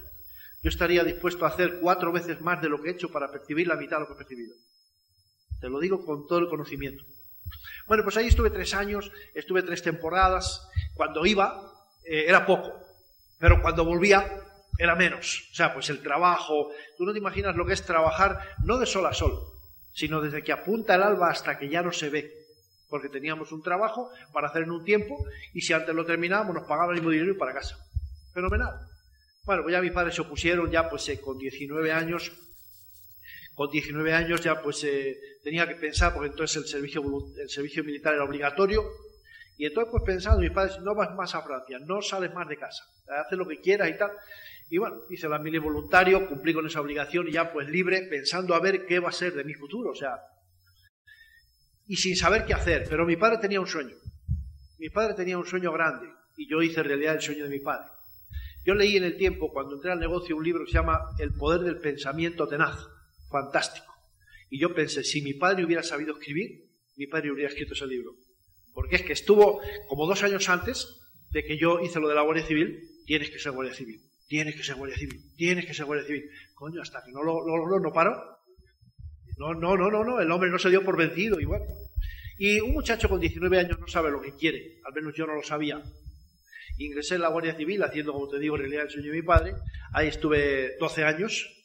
Yo 0.63 0.69
estaría 0.69 1.03
dispuesto 1.03 1.45
a 1.45 1.49
hacer 1.49 1.79
cuatro 1.79 2.11
veces 2.11 2.39
más 2.41 2.61
de 2.61 2.69
lo 2.69 2.81
que 2.81 2.89
he 2.89 2.93
hecho 2.93 3.09
para 3.09 3.31
percibir 3.31 3.67
la 3.67 3.75
mitad 3.75 3.97
de 3.97 4.01
lo 4.01 4.07
que 4.07 4.13
he 4.13 4.17
percibido. 4.17 4.55
Te 5.59 5.69
lo 5.69 5.79
digo 5.79 6.05
con 6.05 6.27
todo 6.27 6.39
el 6.39 6.49
conocimiento. 6.49 7.03
Bueno, 7.87 8.03
pues 8.03 8.17
ahí 8.17 8.27
estuve 8.27 8.49
tres 8.49 8.73
años, 8.73 9.11
estuve 9.33 9.63
tres 9.63 9.81
temporadas. 9.81 10.67
Cuando 10.93 11.25
iba 11.25 11.71
eh, 12.03 12.25
era 12.27 12.45
poco, 12.45 12.73
pero 13.39 13.61
cuando 13.61 13.85
volvía 13.85 14.25
era 14.77 14.95
menos. 14.95 15.47
O 15.51 15.55
sea, 15.55 15.73
pues 15.73 15.89
el 15.89 16.01
trabajo, 16.01 16.71
tú 16.97 17.05
no 17.05 17.11
te 17.11 17.19
imaginas 17.19 17.55
lo 17.55 17.65
que 17.65 17.73
es 17.73 17.85
trabajar 17.85 18.39
no 18.63 18.77
de 18.77 18.85
sol 18.85 19.05
a 19.05 19.13
sol, 19.13 19.39
sino 19.93 20.21
desde 20.21 20.43
que 20.43 20.51
apunta 20.51 20.95
el 20.95 21.03
alba 21.03 21.29
hasta 21.29 21.57
que 21.57 21.69
ya 21.69 21.81
no 21.81 21.91
se 21.91 22.09
ve. 22.09 22.33
Porque 22.89 23.09
teníamos 23.09 23.51
un 23.51 23.61
trabajo 23.61 24.09
para 24.33 24.47
hacer 24.47 24.63
en 24.63 24.71
un 24.71 24.83
tiempo 24.83 25.23
y 25.53 25.61
si 25.61 25.73
antes 25.73 25.95
lo 25.95 26.05
terminábamos 26.05 26.55
nos 26.55 26.67
pagaban 26.67 26.89
el 26.89 26.95
mismo 26.95 27.11
dinero 27.11 27.31
y 27.31 27.37
para 27.37 27.53
casa. 27.53 27.77
Fenomenal. 28.33 28.87
Bueno, 29.43 29.63
pues 29.63 29.73
ya 29.73 29.81
mis 29.81 29.91
padres 29.91 30.15
se 30.15 30.21
opusieron, 30.21 30.69
ya 30.69 30.89
pues 30.89 31.07
eh, 31.09 31.19
con 31.19 31.37
19 31.37 31.91
años, 31.91 32.31
con 33.53 33.69
19 33.69 34.13
años 34.13 34.41
ya 34.41 34.61
pues 34.61 34.83
eh, 34.83 35.17
tenía 35.43 35.67
que 35.67 35.75
pensar, 35.75 36.13
porque 36.13 36.29
entonces 36.29 36.57
el 36.57 36.67
servicio, 36.67 37.03
el 37.37 37.49
servicio 37.49 37.83
militar 37.83 38.13
era 38.13 38.23
obligatorio, 38.23 38.83
y 39.57 39.65
entonces 39.65 39.91
pues 39.91 40.03
pensando, 40.05 40.39
mis 40.39 40.51
padres, 40.51 40.79
no 40.81 40.95
vas 40.95 41.13
más 41.15 41.35
a 41.35 41.41
Francia, 41.41 41.77
no 41.79 42.01
sales 42.01 42.33
más 42.33 42.47
de 42.47 42.57
casa, 42.57 42.83
haces 43.25 43.37
lo 43.37 43.47
que 43.47 43.59
quieras 43.59 43.89
y 43.89 43.97
tal. 43.97 44.11
Y 44.69 44.77
bueno, 44.77 45.01
hice 45.09 45.27
la 45.27 45.37
mili 45.37 45.57
voluntario, 45.57 46.27
cumplí 46.29 46.53
con 46.53 46.65
esa 46.65 46.79
obligación 46.79 47.27
y 47.27 47.33
ya 47.33 47.51
pues 47.51 47.67
libre, 47.67 48.07
pensando 48.09 48.55
a 48.55 48.59
ver 48.61 48.85
qué 48.85 48.99
va 48.99 49.09
a 49.09 49.11
ser 49.11 49.33
de 49.33 49.43
mi 49.43 49.53
futuro, 49.53 49.91
o 49.91 49.95
sea, 49.95 50.15
y 51.87 51.97
sin 51.97 52.15
saber 52.15 52.45
qué 52.45 52.53
hacer. 52.53 52.87
Pero 52.89 53.05
mi 53.05 53.17
padre 53.17 53.37
tenía 53.39 53.59
un 53.59 53.67
sueño. 53.67 53.95
Mi 54.79 54.89
padre 54.89 55.13
tenía 55.13 55.37
un 55.37 55.45
sueño 55.45 55.73
grande 55.73 56.07
y 56.37 56.49
yo 56.49 56.61
hice 56.61 56.81
realidad 56.81 57.15
el 57.15 57.21
sueño 57.21 57.43
de 57.43 57.49
mi 57.49 57.59
padre. 57.59 57.87
Yo 58.63 58.73
leí 58.73 58.95
en 58.95 59.03
el 59.03 59.17
tiempo, 59.17 59.51
cuando 59.51 59.75
entré 59.75 59.91
al 59.91 59.99
negocio, 59.99 60.37
un 60.37 60.43
libro 60.43 60.63
que 60.63 60.71
se 60.71 60.77
llama 60.77 61.01
El 61.19 61.33
poder 61.33 61.61
del 61.61 61.79
pensamiento 61.79 62.47
tenaz. 62.47 62.79
Fantástico. 63.31 63.91
Y 64.49 64.59
yo 64.59 64.75
pensé, 64.75 65.03
si 65.03 65.21
mi 65.21 65.33
padre 65.33 65.63
hubiera 65.63 65.81
sabido 65.81 66.13
escribir, 66.13 66.65
mi 66.97 67.07
padre 67.07 67.31
hubiera 67.31 67.49
escrito 67.49 67.73
ese 67.73 67.87
libro. 67.87 68.15
Porque 68.73 68.97
es 68.97 69.03
que 69.03 69.13
estuvo 69.13 69.61
como 69.87 70.05
dos 70.05 70.23
años 70.23 70.47
antes 70.49 70.99
de 71.31 71.43
que 71.43 71.57
yo 71.57 71.79
hice 71.79 71.99
lo 71.99 72.09
de 72.09 72.15
la 72.15 72.21
Guardia 72.21 72.45
Civil, 72.45 72.79
tienes 73.05 73.29
que 73.29 73.39
ser 73.39 73.53
Guardia 73.53 73.73
Civil, 73.73 74.01
tienes 74.27 74.55
que 74.55 74.63
ser 74.63 74.75
Guardia 74.75 74.97
Civil, 74.97 75.21
tienes 75.37 75.65
que 75.65 75.73
ser 75.73 75.85
Guardia 75.85 76.05
Civil. 76.05 76.29
Coño, 76.53 76.81
hasta 76.81 77.03
que 77.03 77.11
no 77.11 77.23
lo, 77.23 77.45
lo, 77.45 77.79
no 77.79 77.93
paro. 77.93 78.39
No, 79.37 79.53
no, 79.53 79.75
no, 79.75 79.89
no, 79.89 80.03
no, 80.03 80.19
el 80.19 80.29
hombre 80.31 80.49
no 80.49 80.59
se 80.59 80.69
dio 80.69 80.83
por 80.83 80.97
vencido, 80.97 81.39
igual. 81.39 81.61
Y 82.37 82.59
un 82.59 82.73
muchacho 82.73 83.07
con 83.07 83.19
19 83.19 83.59
años 83.59 83.79
no 83.79 83.87
sabe 83.87 84.11
lo 84.11 84.21
que 84.21 84.35
quiere, 84.35 84.79
al 84.85 84.93
menos 84.93 85.13
yo 85.15 85.25
no 85.25 85.35
lo 85.35 85.43
sabía. 85.43 85.81
Ingresé 86.77 87.15
en 87.15 87.21
la 87.21 87.29
Guardia 87.29 87.55
Civil 87.55 87.83
haciendo, 87.83 88.13
como 88.13 88.27
te 88.27 88.39
digo, 88.39 88.55
en 88.55 88.61
realidad 88.61 88.83
el 88.85 88.89
sueño 88.89 89.11
de 89.11 89.17
mi 89.17 89.23
padre. 89.23 89.53
Ahí 89.93 90.07
estuve 90.07 90.77
12 90.79 91.03
años. 91.03 91.60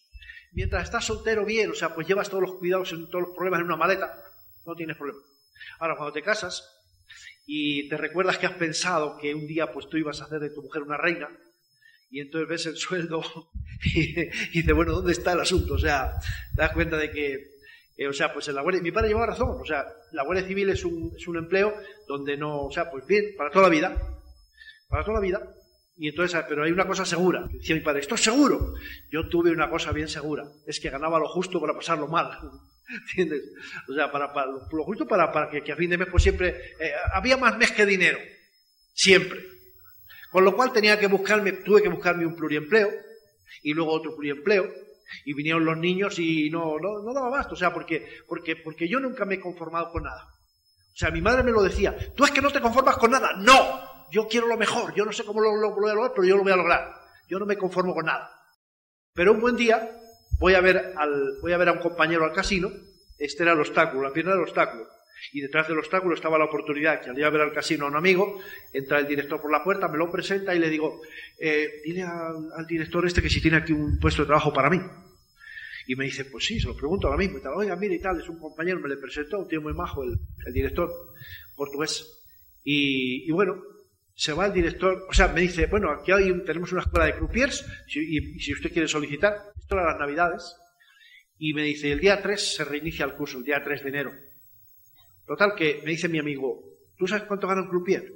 Mientras 0.57 0.85
estás 0.85 1.05
soltero, 1.05 1.45
bien, 1.45 1.71
o 1.71 1.75
sea, 1.75 1.95
pues 1.95 2.09
llevas 2.09 2.31
todos 2.31 2.43
los 2.43 2.55
cuidados, 2.55 2.89
todos 2.89 3.27
los 3.27 3.37
problemas 3.37 3.61
en 3.61 3.67
una 3.67 3.77
maleta, 3.77 4.19
no 4.65 4.75
tienes 4.75 4.97
problema. 4.97 5.21
Ahora, 5.79 5.97
cuando 5.97 6.15
te 6.15 6.23
casas 6.23 6.67
y 7.45 7.91
te 7.91 7.99
recuerdas 7.99 8.39
que 8.39 8.47
has 8.47 8.55
pensado 8.55 9.19
que 9.19 9.35
un 9.35 9.47
día 9.47 9.71
pues 9.71 9.87
tú 9.87 9.99
ibas 9.99 10.23
a 10.23 10.25
hacer 10.25 10.41
de 10.41 10.49
tu 10.49 10.63
mujer 10.63 10.81
una 10.81 10.97
reina, 10.97 11.29
y 12.09 12.21
entonces 12.21 12.49
ves 12.49 12.65
el 12.65 12.77
sueldo 12.79 13.23
y, 13.85 14.15
dices, 14.15 14.75
bueno, 14.75 14.93
¿dónde 14.93 15.13
está 15.13 15.33
el 15.33 15.41
asunto? 15.41 15.75
O 15.75 15.79
sea, 15.79 16.13
te 16.55 16.63
das 16.63 16.73
cuenta 16.73 16.97
de 16.97 17.11
que, 17.11 17.59
eh, 17.99 18.09
o 18.09 18.15
sea, 18.15 18.33
pues 18.33 18.49
en 18.49 18.55
la 18.55 18.63
Guardia, 18.63 18.81
mi 18.81 18.93
padre 18.93 19.09
llevaba 19.09 19.27
razón, 19.27 19.61
o 19.61 19.67
sea, 19.67 19.85
la 20.13 20.23
Guardia 20.23 20.47
Civil 20.47 20.71
es 20.71 20.87
un, 20.87 21.13
es 21.15 21.29
un 21.29 21.37
empleo 21.37 21.75
donde 22.09 22.39
no, 22.39 22.63
o 22.63 22.73
sea, 22.73 22.91
pues 22.91 23.07
bien, 23.07 23.35
para 23.37 23.51
toda 23.51 23.65
la 23.65 23.75
vida, 23.75 23.95
para 24.89 25.05
toda 25.05 25.21
la 25.21 25.21
vida. 25.21 25.55
Y 25.99 26.09
entonces, 26.09 26.45
pero 26.49 26.65
hay 26.65 26.73
una 26.73 26.87
cosa 26.87 27.07
segura. 27.07 27.49
Decía 27.51 27.75
mi 27.75 27.81
padre, 27.81 28.01
esto 28.01 28.17
es 28.17 28.23
seguro. 28.23 28.75
Yo 29.11 29.29
tuve 29.29 29.51
una 29.51 29.71
cosa 29.71 29.93
bien 29.93 30.09
segura. 30.09 30.45
Es 30.67 30.79
que 30.79 30.91
ganaba 30.91 31.19
lo 31.19 31.29
justo 31.29 31.61
para 31.61 31.75
pasarlo 31.75 32.07
mal. 32.07 32.31
¿Entiendes? 33.09 33.43
O 33.89 33.95
sea, 33.95 34.13
para, 34.13 34.31
lo 34.47 34.85
justo 34.85 35.07
para, 35.07 35.33
para 35.33 35.49
que, 35.49 35.73
a 35.73 35.77
fin 35.77 35.91
de 35.91 35.99
mes, 35.99 36.09
pues 36.11 36.23
siempre, 36.23 36.75
eh, 36.79 36.93
había 37.15 37.39
más 37.39 37.57
mes 37.57 37.73
que 37.73 37.87
dinero. 37.87 38.19
Siempre. 38.93 39.41
Con 40.31 40.45
lo 40.45 40.55
cual 40.55 40.73
tenía 40.73 40.99
que 40.99 41.07
buscarme, 41.07 41.53
tuve 41.53 41.83
que 41.83 41.89
buscarme 41.89 42.27
un 42.27 42.37
pluriempleo 42.37 42.91
y 43.63 43.73
luego 43.73 43.93
otro 43.93 44.15
pluriempleo. 44.15 44.71
Y 45.25 45.33
vinieron 45.33 45.65
los 45.65 45.79
niños 45.79 46.19
y 46.19 46.51
no, 46.51 46.79
no, 46.79 47.03
no 47.03 47.15
daba 47.15 47.31
basto. 47.31 47.55
O 47.55 47.59
sea, 47.59 47.73
porque, 47.73 48.07
porque, 48.29 48.57
porque 48.57 48.87
yo 48.87 49.01
nunca 49.01 49.25
me 49.25 49.37
he 49.37 49.41
conformado 49.41 49.91
con 49.91 50.03
nada. 50.03 50.25
O 50.25 50.99
sea, 50.99 51.11
mi 51.11 51.23
madre 51.23 51.43
me 51.43 51.53
lo 51.53 51.63
decía, 51.63 51.97
tú 52.15 52.25
es 52.25 52.31
que 52.31 52.43
no 52.43 52.51
te 52.51 52.61
conformas 52.61 52.97
con 52.97 53.11
nada. 53.11 53.35
No, 53.39 53.86
yo 54.11 54.29
quiero 54.29 54.47
lo 54.47 54.57
mejor, 54.57 54.95
yo 54.95 55.05
no 55.05 55.13
sé 55.13 55.25
cómo 55.25 55.41
lo, 55.41 55.51
voy 55.51 55.91
a 55.91 55.95
lograr, 55.95 56.13
pero 56.15 56.27
yo 56.27 56.37
lo 56.37 56.43
voy 56.43 56.53
a 56.53 56.57
lograr. 56.57 56.95
Yo 57.29 57.39
no 57.39 57.47
me 57.47 57.57
conformo 57.57 57.95
con 57.95 58.07
nada. 58.07 58.31
Pero 59.15 59.33
un 59.33 59.41
buen 59.41 59.57
día 59.57 59.91
voy 60.39 60.55
a 60.55 60.61
ver, 60.61 60.93
al, 60.97 61.39
voy 61.41 61.53
a, 61.53 61.57
ver 61.57 61.69
a 61.69 61.73
un 61.73 61.79
compañero 61.79 62.25
al 62.25 62.33
casino, 62.33 62.71
este 63.19 63.43
era 63.43 63.53
el 63.53 63.61
obstáculo, 63.61 64.03
la 64.03 64.13
pierna 64.13 64.33
del 64.33 64.43
obstáculo. 64.43 64.87
Y 65.33 65.41
detrás 65.41 65.67
del 65.67 65.79
obstáculo 65.79 66.15
estaba 66.15 66.39
la 66.39 66.45
oportunidad 66.45 67.01
que 67.01 67.11
al 67.11 67.19
ir 67.19 67.25
a 67.25 67.31
ver 67.31 67.41
al 67.41 67.53
casino 67.53 67.87
a 67.87 67.89
un 67.89 67.97
amigo, 67.97 68.41
entra 68.73 68.99
el 68.99 69.07
director 69.07 69.41
por 69.41 69.51
la 69.51 69.65
puerta, 69.65 69.89
me 69.89 69.99
lo 69.99 70.11
presenta 70.11 70.55
y 70.55 70.59
le 70.59 70.69
digo, 70.69 71.01
eh, 71.39 71.81
dile 71.85 72.03
al, 72.03 72.67
director 72.67 73.07
este 73.07 73.23
que 73.23 73.31
si 73.31 73.41
tiene 73.41 73.57
aquí 73.57 73.73
un 73.73 73.99
puesto 73.99 74.23
de 74.23 74.27
trabajo 74.27 74.53
para 74.53 74.71
mí. 74.71 74.81
Y 75.87 75.95
me 75.95 76.05
dice, 76.05 76.25
pues 76.25 76.45
sí, 76.45 76.61
se 76.61 76.67
lo 76.67 76.77
pregunto 76.77 77.07
ahora 77.07 77.19
mismo. 77.19 77.39
Y 77.39 77.43
tal, 77.43 77.55
oiga, 77.55 77.77
mire 77.77 77.95
y 77.95 78.01
tal, 78.01 78.21
es 78.21 78.29
un 78.29 78.39
compañero, 78.39 78.81
me 78.81 78.89
le 78.89 78.97
presentó, 78.97 79.39
un 79.39 79.49
tío 79.49 79.63
muy 79.63 79.73
majo, 79.73 80.03
el, 80.03 80.19
director 80.53 80.91
portugués. 81.55 82.21
Y, 82.65 83.31
bueno, 83.31 83.63
se 84.17 84.33
va 84.33 84.47
el 84.47 84.53
director, 84.55 85.07
o 85.11 85.13
sea, 85.13 85.29
me 85.29 85.43
dice, 85.43 85.67
bueno, 85.67 85.91
aquí 85.91 86.11
tenemos 86.47 86.73
una 86.73 86.81
escuela 86.81 87.05
de 87.05 87.17
croupiers, 87.17 87.67
y, 87.87 88.41
si 88.41 88.55
usted 88.55 88.73
quiere 88.73 88.89
solicitar, 88.89 89.37
esto 89.59 89.75
era 89.75 89.91
las 89.91 89.99
navidades, 89.99 90.57
y 91.39 91.53
me 91.53 91.63
dice, 91.63 91.93
el 91.93 92.01
día 92.01 92.23
3 92.23 92.57
se 92.57 92.65
reinicia 92.65 93.05
el 93.05 93.13
curso, 93.13 93.37
el 93.37 93.45
día 93.45 93.63
3 93.63 93.83
de 93.83 93.89
enero. 93.91 94.13
Total, 95.27 95.55
que 95.55 95.83
me 95.85 95.91
dice 95.91 96.09
mi 96.09 96.19
amigo, 96.19 96.65
¿tú 96.97 97.07
sabes 97.07 97.25
cuánto 97.25 97.47
gana 97.47 97.61
un 97.61 97.69
croupier? 97.69 98.11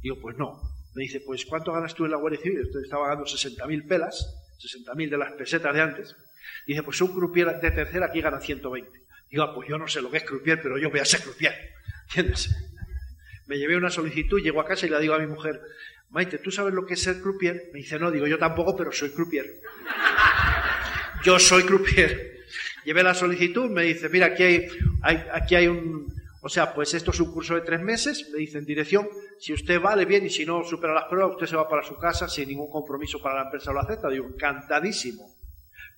Digo, 0.00 0.16
pues 0.20 0.36
no. 0.38 0.60
Me 0.94 1.02
dice, 1.02 1.20
pues 1.20 1.44
¿cuánto 1.44 1.72
ganas 1.72 1.94
tú 1.94 2.04
en 2.04 2.12
la 2.12 2.18
Guardia 2.18 2.40
Civil? 2.40 2.60
Estaba 2.84 3.08
ganando 3.08 3.24
60.000 3.24 3.88
pelas, 3.88 4.36
60.000 4.60 5.10
de 5.10 5.18
las 5.18 5.32
pesetas 5.32 5.74
de 5.74 5.80
antes. 5.80 6.16
Dice, 6.66 6.84
pues 6.84 7.00
un 7.00 7.14
croupier 7.14 7.60
de 7.60 7.70
tercera 7.72 8.06
aquí 8.06 8.20
gana 8.20 8.38
120. 8.38 8.90
Digo, 9.28 9.42
ah, 9.42 9.54
pues 9.54 9.68
yo 9.68 9.76
no 9.76 9.88
sé 9.88 10.02
lo 10.02 10.10
que 10.10 10.18
es 10.18 10.24
croupier, 10.24 10.60
pero 10.62 10.78
yo 10.78 10.90
voy 10.90 11.00
a 11.00 11.04
ser 11.04 11.20
croupier. 11.20 11.54
¿Entiendes? 12.08 12.54
Me 13.46 13.58
llevé 13.58 13.76
una 13.76 13.90
solicitud, 13.90 14.40
llego 14.40 14.60
a 14.60 14.66
casa 14.66 14.86
y 14.86 14.90
le 14.90 15.00
digo 15.00 15.14
a 15.14 15.18
mi 15.18 15.26
mujer, 15.26 15.60
Maite, 16.10 16.38
¿tú 16.38 16.50
sabes 16.50 16.74
lo 16.74 16.84
que 16.84 16.94
es 16.94 17.02
ser 17.02 17.20
croupier? 17.20 17.70
Me 17.72 17.80
dice, 17.80 17.98
no, 17.98 18.10
digo, 18.10 18.26
yo 18.26 18.38
tampoco, 18.38 18.76
pero 18.76 18.92
soy 18.92 19.10
croupier. 19.10 19.46
Yo 21.24 21.38
soy 21.38 21.62
croupier. 21.62 22.40
Llevé 22.84 23.04
la 23.04 23.14
solicitud, 23.14 23.70
me 23.70 23.84
dice, 23.84 24.08
mira, 24.08 24.26
aquí 24.26 24.42
hay, 24.42 24.68
aquí 25.32 25.54
hay 25.54 25.68
un, 25.68 26.12
o 26.44 26.48
sea, 26.48 26.74
pues 26.74 26.92
esto 26.94 27.12
es 27.12 27.20
un 27.20 27.32
curso 27.32 27.54
de 27.54 27.60
tres 27.60 27.80
meses, 27.80 28.28
me 28.32 28.38
dicen 28.38 28.64
dirección, 28.64 29.08
si 29.38 29.52
usted 29.52 29.80
vale 29.80 30.04
bien 30.04 30.26
y 30.26 30.30
si 30.30 30.44
no 30.44 30.64
supera 30.64 30.92
las 30.92 31.04
pruebas, 31.04 31.34
usted 31.34 31.46
se 31.46 31.54
va 31.54 31.68
para 31.68 31.84
su 31.84 31.96
casa 31.96 32.28
sin 32.28 32.48
ningún 32.48 32.68
compromiso 32.68 33.22
para 33.22 33.36
la 33.36 33.42
empresa 33.42 33.72
lo 33.72 33.78
acepta. 33.78 34.08
Digo, 34.08 34.26
encantadísimo, 34.26 35.32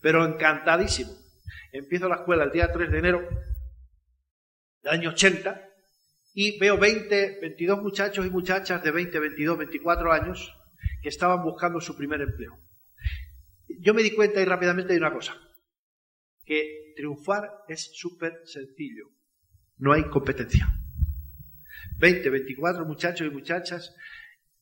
pero 0.03 0.23
encantadísimo. 0.25 1.13
Empiezo 1.73 2.11
la 2.11 2.17
escuela 2.17 2.45
el 2.45 2.53
día 2.53 2.71
3 2.71 2.91
de 2.91 2.99
enero 2.99 3.27
del 4.83 4.93
año 4.93 5.11
80 5.11 5.74
y 6.35 6.59
veo 6.59 6.77
20, 6.77 7.39
22 7.41 7.81
muchachos 7.81 8.27
y 8.27 8.31
muchachas 8.31 8.83
de 8.83 8.91
20, 8.91 9.19
22, 9.19 9.59
24 9.59 10.13
años 10.13 10.53
que 11.03 11.09
estaban 11.09 11.43
buscando 11.43 11.81
su 11.81 11.97
primer 11.97 12.21
empleo. 12.21 12.59
Yo 13.81 13.95
me 13.95 14.03
di 14.03 14.11
cuenta 14.11 14.43
y 14.43 14.45
rápidamente 14.45 14.93
de 14.93 14.99
una 14.99 15.13
cosa, 15.13 15.35
que 16.45 16.93
triunfar 16.97 17.51
es 17.69 17.91
súper 17.95 18.41
sencillo 18.45 19.15
no 19.79 19.93
hay 19.93 20.05
competencia. 20.05 20.67
20, 21.99 22.31
24 22.31 22.85
muchachos 22.85 23.27
y 23.27 23.31
muchachas, 23.31 23.95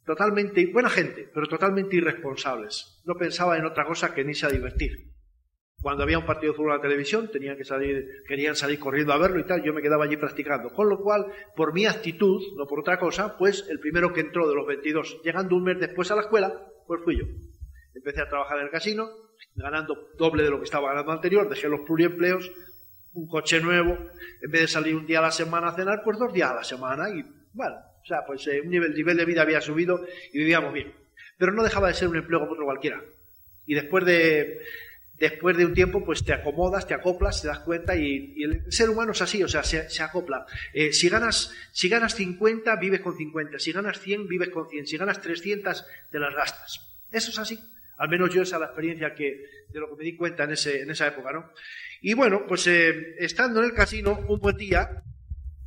totalmente, 0.05 0.67
buena 0.67 0.91
gente, 0.91 1.31
pero 1.33 1.47
totalmente 1.47 1.97
irresponsables. 1.97 3.01
No 3.05 3.15
pensaba 3.15 3.57
en 3.57 3.65
otra 3.65 3.85
cosa 3.85 4.15
que 4.15 4.25
ni 4.25 4.33
a 4.43 4.49
divertir. 4.49 5.12
Cuando 5.83 6.05
había 6.05 6.19
un 6.19 6.25
partido 6.25 6.53
de 6.53 6.57
fútbol 6.57 6.71
en 6.71 6.77
la 6.77 6.83
televisión, 6.83 7.29
tenían 7.33 7.57
que 7.57 7.65
salir, 7.65 8.23
querían 8.27 8.55
salir 8.55 8.79
corriendo 8.79 9.13
a 9.13 9.19
verlo 9.19 9.41
y 9.41 9.45
tal, 9.45 9.65
yo 9.65 9.75
me 9.75 9.83
quedaba 9.83 10.05
allí 10.05 10.17
practicando. 10.17 10.73
Con 10.73 10.89
lo 10.89 11.01
cual, 11.01 11.27
por 11.57 11.75
mi 11.75 11.87
actitud, 11.87 12.41
no 12.57 12.67
por 12.67 12.81
otra 12.81 13.01
cosa, 13.01 13.37
pues 13.37 13.67
el 13.69 13.81
primero 13.81 14.13
que 14.13 14.21
entró 14.21 14.49
de 14.49 14.55
los 14.55 14.65
22, 14.65 15.23
llegando 15.25 15.57
un 15.57 15.65
mes 15.65 15.81
después 15.81 16.09
a 16.13 16.15
la 16.15 16.23
escuela, 16.23 16.53
pues 16.87 17.03
fui 17.03 17.19
yo. 17.19 17.25
Empecé 17.95 18.23
a 18.23 18.29
trabajar 18.29 18.59
en 18.59 18.65
el 18.67 18.71
casino, 18.71 19.09
ganando 19.57 20.11
doble 20.17 20.45
de 20.45 20.51
lo 20.51 20.59
que 20.59 20.65
estaba 20.65 20.89
ganando 20.91 21.11
anterior, 21.11 21.49
dejé 21.49 21.69
los 21.69 21.81
pluriempleos, 21.81 22.49
un 23.15 23.27
coche 23.27 23.61
nuevo, 23.61 23.99
en 24.41 24.51
vez 24.51 24.61
de 24.63 24.69
salir 24.69 24.95
un 24.95 25.05
día 25.05 25.19
a 25.19 25.23
la 25.23 25.31
semana 25.33 25.69
a 25.69 25.75
cenar, 25.75 26.03
pues 26.05 26.17
dos 26.17 26.33
días 26.33 26.51
a 26.51 26.55
la 26.55 26.65
semana 26.65 27.11
y 27.11 27.23
bueno, 27.53 27.75
o 28.03 28.07
sea, 28.07 28.25
pues 28.27 28.47
eh, 28.47 28.61
un 28.63 28.71
nivel, 28.71 28.95
nivel 28.95 29.17
de 29.17 29.25
vida 29.25 29.43
había 29.43 29.61
subido 29.61 30.01
y 30.33 30.39
vivíamos 30.39 30.73
bien. 30.73 30.95
Pero 31.39 31.53
no 31.53 31.63
dejaba 31.63 31.89
de 31.89 31.95
ser 31.95 32.09
un 32.09 32.17
empleo 32.17 32.41
como 32.41 32.53
otro 32.53 32.65
cualquiera. 32.65 33.03
Y 33.67 33.75
después 33.75 34.05
de, 34.05 34.61
después 35.23 35.57
de 35.57 35.65
un 35.65 35.73
tiempo, 35.73 36.05
pues 36.05 36.25
te 36.25 36.33
acomodas, 36.33 36.89
te 36.89 36.95
acoplas, 36.95 37.43
te 37.43 37.47
das 37.47 37.61
cuenta 37.61 37.95
y, 37.95 38.43
el 38.43 38.73
ser 38.73 38.91
humano 38.91 39.13
es 39.13 39.23
así, 39.23 39.41
o 39.41 39.47
sea, 39.47 39.63
se, 39.63 40.03
acopla. 40.03 40.47
Eh, 40.75 40.93
si, 40.93 41.09
ganas, 41.09 41.55
si 41.71 41.89
ganas 41.89 42.17
50, 42.17 42.75
vives 42.75 43.01
con 43.01 43.17
50. 43.17 43.61
Si 43.61 43.71
ganas 43.71 44.01
100, 44.01 44.27
vives 44.27 44.49
con 44.49 44.69
100. 44.69 44.89
Si 44.89 44.97
ganas 44.97 45.23
300, 45.23 45.87
te 46.11 46.19
las 46.19 46.35
gastas. 46.35 46.99
Eso 47.13 47.31
es 47.31 47.39
así. 47.39 47.57
Al 47.99 48.09
menos 48.09 48.35
yo 48.35 48.43
esa 48.43 48.57
es 48.57 48.61
la 48.61 48.67
experiencia 48.67 49.15
que, 49.15 49.47
de 49.69 49.79
lo 49.79 49.91
que 49.91 49.95
me 49.95 50.03
di 50.03 50.17
cuenta 50.17 50.43
en, 50.43 50.51
ese, 50.51 50.83
en 50.83 50.91
esa 50.91 51.07
época, 51.07 51.33
¿no? 51.33 51.53
Y 52.01 52.15
bueno, 52.15 52.45
pues 52.49 52.67
eh, 52.67 53.15
estando 53.21 53.61
en 53.61 53.67
el 53.67 53.75
casino, 53.75 54.19
un 54.27 54.41
buen 54.41 54.57
día, 54.57 55.05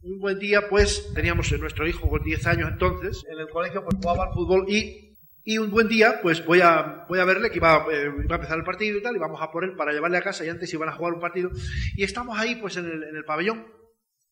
un 0.04 0.20
buen 0.20 0.38
día, 0.38 0.68
pues 0.68 1.14
teníamos 1.14 1.50
a 1.54 1.58
nuestro 1.58 1.88
hijo 1.88 2.10
con 2.10 2.22
10 2.22 2.46
años 2.48 2.72
entonces, 2.74 3.24
en 3.32 3.40
el 3.40 3.48
colegio, 3.48 3.86
pues 3.86 3.96
jugaba 3.96 4.26
al 4.26 4.34
fútbol 4.34 4.66
y, 4.68 5.05
y 5.48 5.60
un 5.60 5.70
buen 5.70 5.88
día, 5.88 6.22
pues 6.24 6.44
voy 6.44 6.62
a, 6.62 7.06
voy 7.08 7.20
a 7.20 7.24
verle 7.24 7.52
que 7.52 7.58
iba, 7.58 7.86
eh, 7.92 8.12
iba, 8.24 8.36
a 8.36 8.40
empezar 8.40 8.58
el 8.58 8.64
partido 8.64 8.98
y 8.98 9.04
tal, 9.04 9.16
y 9.16 9.20
vamos 9.20 9.40
a 9.40 9.52
por 9.52 9.64
él 9.64 9.76
para 9.76 9.94
llevarle 9.94 10.18
a 10.18 10.24
casa 10.24 10.44
y 10.44 10.50
antes 10.50 10.74
iban 10.74 10.90
a 10.90 10.94
jugar 10.94 11.14
un 11.14 11.20
partido. 11.20 11.52
Y 11.96 12.04
estamos 12.04 12.38
ahí, 12.40 12.56
pues 12.56 12.78
en 12.78 12.86
el, 12.86 13.04
en 13.04 13.16
el 13.16 13.24
pabellón, 13.26 13.64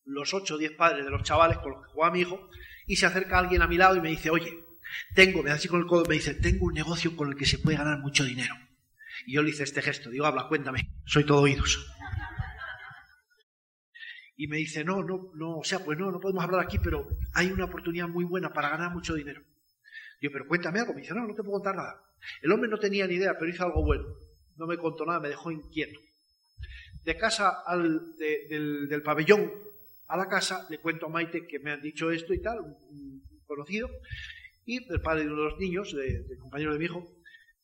los 0.04 0.34
8 0.34 0.56
o 0.56 0.58
10 0.58 0.72
padres 0.72 1.04
de 1.04 1.12
los 1.12 1.22
chavales 1.22 1.58
con 1.58 1.70
los 1.70 1.82
que 1.82 1.92
jugaba 1.92 2.12
mi 2.12 2.22
hijo, 2.22 2.50
y 2.88 2.96
se 2.96 3.06
acerca 3.06 3.38
alguien 3.38 3.62
a 3.62 3.68
mi 3.68 3.76
lado 3.76 3.94
y 3.94 4.00
me 4.00 4.08
dice, 4.08 4.28
oye, 4.28 4.58
tengo, 5.14 5.44
me 5.44 5.50
da 5.50 5.54
así 5.54 5.68
con 5.68 5.80
el 5.80 5.86
codo, 5.86 6.04
me 6.08 6.16
dice, 6.16 6.34
tengo 6.34 6.66
un 6.66 6.74
negocio 6.74 7.14
con 7.14 7.28
el 7.28 7.36
que 7.36 7.46
se 7.46 7.58
puede 7.58 7.76
ganar 7.76 8.00
mucho 8.00 8.24
dinero. 8.24 8.54
Y 9.24 9.34
yo 9.34 9.42
le 9.44 9.50
hice 9.50 9.62
este 9.62 9.82
gesto, 9.82 10.10
digo, 10.10 10.26
habla, 10.26 10.48
cuéntame, 10.48 10.90
soy 11.06 11.24
todo 11.24 11.42
oídos. 11.42 11.86
Y 14.36 14.48
me 14.48 14.56
dice, 14.56 14.82
no, 14.82 15.04
no, 15.04 15.30
no, 15.36 15.58
o 15.58 15.64
sea, 15.64 15.78
pues 15.78 15.96
no, 15.96 16.10
no 16.10 16.18
podemos 16.18 16.42
hablar 16.42 16.60
aquí, 16.60 16.80
pero 16.80 17.08
hay 17.34 17.52
una 17.52 17.66
oportunidad 17.66 18.08
muy 18.08 18.24
buena 18.24 18.52
para 18.52 18.68
ganar 18.68 18.90
mucho 18.90 19.14
dinero. 19.14 19.44
Digo, 20.24 20.32
pero 20.32 20.48
cuéntame 20.48 20.80
algo. 20.80 20.94
Me 20.94 21.02
dice, 21.02 21.12
no, 21.12 21.26
no 21.26 21.34
te 21.34 21.42
puedo 21.42 21.56
contar 21.60 21.76
nada. 21.76 22.02
El 22.40 22.50
hombre 22.50 22.70
no 22.70 22.78
tenía 22.78 23.06
ni 23.06 23.16
idea, 23.16 23.36
pero 23.38 23.50
hizo 23.50 23.62
algo 23.62 23.84
bueno. 23.84 24.04
No 24.56 24.66
me 24.66 24.78
contó 24.78 25.04
nada, 25.04 25.20
me 25.20 25.28
dejó 25.28 25.50
inquieto. 25.50 26.00
De 27.04 27.14
casa 27.18 27.62
al, 27.66 28.16
del, 28.16 29.02
pabellón 29.04 29.52
a 30.08 30.16
la 30.16 30.26
casa, 30.26 30.66
le 30.70 30.78
cuento 30.78 31.06
a 31.06 31.08
Maite 31.10 31.46
que 31.46 31.58
me 31.58 31.72
han 31.72 31.82
dicho 31.82 32.10
esto 32.10 32.32
y 32.32 32.40
tal, 32.40 32.60
un, 32.60 33.22
conocido, 33.44 33.90
y 34.64 34.90
el 34.90 35.02
padre 35.02 35.24
de 35.24 35.30
uno 35.30 35.42
de 35.42 35.50
los 35.50 35.58
niños, 35.58 35.94
del 35.94 36.38
compañero 36.38 36.72
de 36.72 36.78
mi 36.78 36.86
hijo. 36.86 37.06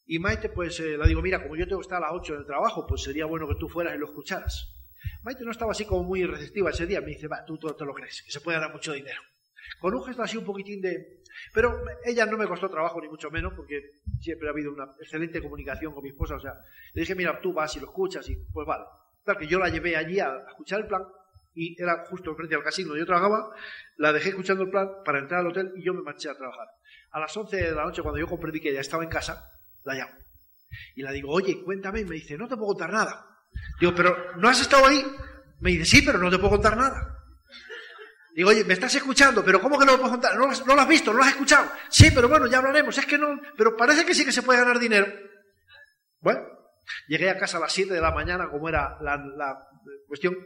Y 0.04 0.18
Maite, 0.18 0.50
pues 0.50 0.80
eh, 0.80 0.98
le 0.98 1.08
digo, 1.08 1.22
mira, 1.22 1.42
como 1.42 1.56
yo 1.56 1.66
tengo 1.66 1.80
que 1.80 1.86
estar 1.86 1.96
a 1.96 2.08
las 2.08 2.12
8 2.12 2.34
en 2.34 2.40
el 2.40 2.46
trabajo, 2.46 2.86
pues 2.86 3.02
sería 3.02 3.24
bueno 3.24 3.48
que 3.48 3.54
tú 3.54 3.70
fueras 3.70 3.94
y 3.94 3.98
lo 3.98 4.04
escucharas. 4.04 4.74
Maite 5.22 5.44
no 5.44 5.50
estaba 5.50 5.72
así 5.72 5.86
como 5.86 6.02
muy 6.02 6.26
receptiva 6.26 6.68
ese 6.68 6.86
día. 6.86 7.00
Me 7.00 7.12
dice, 7.12 7.26
va, 7.26 7.42
tú, 7.46 7.56
te 7.56 7.86
lo 7.86 7.94
crees, 7.94 8.22
que 8.22 8.30
se 8.30 8.42
puede 8.42 8.58
ganar 8.58 8.74
mucho 8.74 8.92
dinero. 8.92 9.22
Con 9.78 9.94
un 9.94 10.04
gesto 10.04 10.22
así 10.22 10.36
un 10.36 10.44
poquitín 10.44 10.82
de... 10.82 11.19
Pero 11.52 11.82
ella 12.04 12.26
no 12.26 12.36
me 12.36 12.46
costó 12.46 12.68
trabajo, 12.68 13.00
ni 13.00 13.08
mucho 13.08 13.30
menos, 13.30 13.52
porque 13.54 13.80
siempre 14.20 14.48
ha 14.48 14.52
habido 14.52 14.72
una 14.72 14.84
excelente 15.00 15.42
comunicación 15.42 15.92
con 15.92 16.02
mi 16.02 16.10
esposa. 16.10 16.36
O 16.36 16.40
sea, 16.40 16.54
le 16.92 17.00
dije, 17.00 17.14
mira, 17.14 17.40
tú 17.40 17.52
vas 17.52 17.74
y 17.76 17.80
lo 17.80 17.86
escuchas 17.86 18.28
y 18.28 18.36
pues 18.52 18.66
vale. 18.66 18.84
Claro 19.24 19.40
que 19.40 19.46
yo 19.46 19.58
la 19.58 19.68
llevé 19.68 19.96
allí 19.96 20.20
a, 20.20 20.34
escuchar 20.48 20.80
el 20.80 20.86
plan 20.86 21.02
y 21.54 21.80
era 21.80 22.04
justo 22.06 22.34
frente 22.36 22.54
al 22.54 22.62
casino 22.62 22.96
yo 22.96 23.04
trabajaba, 23.04 23.50
la 23.96 24.12
dejé 24.12 24.28
escuchando 24.28 24.62
el 24.62 24.70
plan 24.70 24.88
para 25.04 25.18
entrar 25.18 25.40
al 25.40 25.48
hotel 25.48 25.72
y 25.76 25.82
yo 25.84 25.92
me 25.92 26.02
marché 26.02 26.30
a 26.30 26.34
trabajar. 26.34 26.68
A 27.10 27.20
las 27.20 27.36
11 27.36 27.56
de 27.56 27.72
la 27.72 27.84
noche, 27.84 28.02
cuando 28.02 28.20
yo 28.20 28.26
comprendí 28.26 28.60
que 28.60 28.70
ella 28.70 28.80
estaba 28.80 29.02
en 29.02 29.10
casa, 29.10 29.50
la 29.84 29.94
llamo. 29.94 30.14
Y 30.94 31.02
la 31.02 31.10
digo, 31.10 31.30
oye, 31.30 31.62
cuéntame. 31.62 32.00
Y 32.00 32.04
me 32.04 32.14
dice, 32.14 32.36
no 32.36 32.46
te 32.48 32.56
puedo 32.56 32.68
contar 32.68 32.92
nada. 32.92 33.26
Digo, 33.80 33.92
pero 33.94 34.36
¿no 34.36 34.48
has 34.48 34.60
estado 34.60 34.86
ahí? 34.86 35.04
Me 35.60 35.70
dice, 35.70 35.84
sí, 35.84 36.02
pero 36.02 36.18
no 36.18 36.30
te 36.30 36.38
puedo 36.38 36.50
contar 36.50 36.76
nada. 36.76 37.19
Digo, 38.34 38.50
oye, 38.50 38.64
me 38.64 38.74
estás 38.74 38.94
escuchando, 38.94 39.44
pero 39.44 39.60
¿cómo 39.60 39.78
que 39.78 39.84
no 39.84 39.92
lo 39.92 39.98
puedo 39.98 40.12
contar? 40.12 40.36
¿No, 40.36 40.46
lo 40.46 40.80
has 40.80 40.88
visto? 40.88 41.12
¿No 41.12 41.18
lo 41.18 41.24
has 41.24 41.30
escuchado? 41.30 41.70
Sí, 41.88 42.10
pero 42.14 42.28
bueno, 42.28 42.46
ya 42.46 42.58
hablaremos. 42.58 42.96
Es 42.96 43.06
que 43.06 43.18
no, 43.18 43.40
pero 43.56 43.76
parece 43.76 44.04
que 44.04 44.14
sí 44.14 44.24
que 44.24 44.32
se 44.32 44.42
puede 44.42 44.60
ganar 44.60 44.78
dinero. 44.78 45.06
Bueno, 46.20 46.42
llegué 47.08 47.30
a 47.30 47.38
casa 47.38 47.56
a 47.56 47.60
las 47.60 47.72
7 47.72 47.92
de 47.92 48.00
la 48.00 48.12
mañana, 48.12 48.48
como 48.48 48.68
era 48.68 48.96
la, 49.00 49.16
la 49.16 49.58
cuestión, 50.06 50.36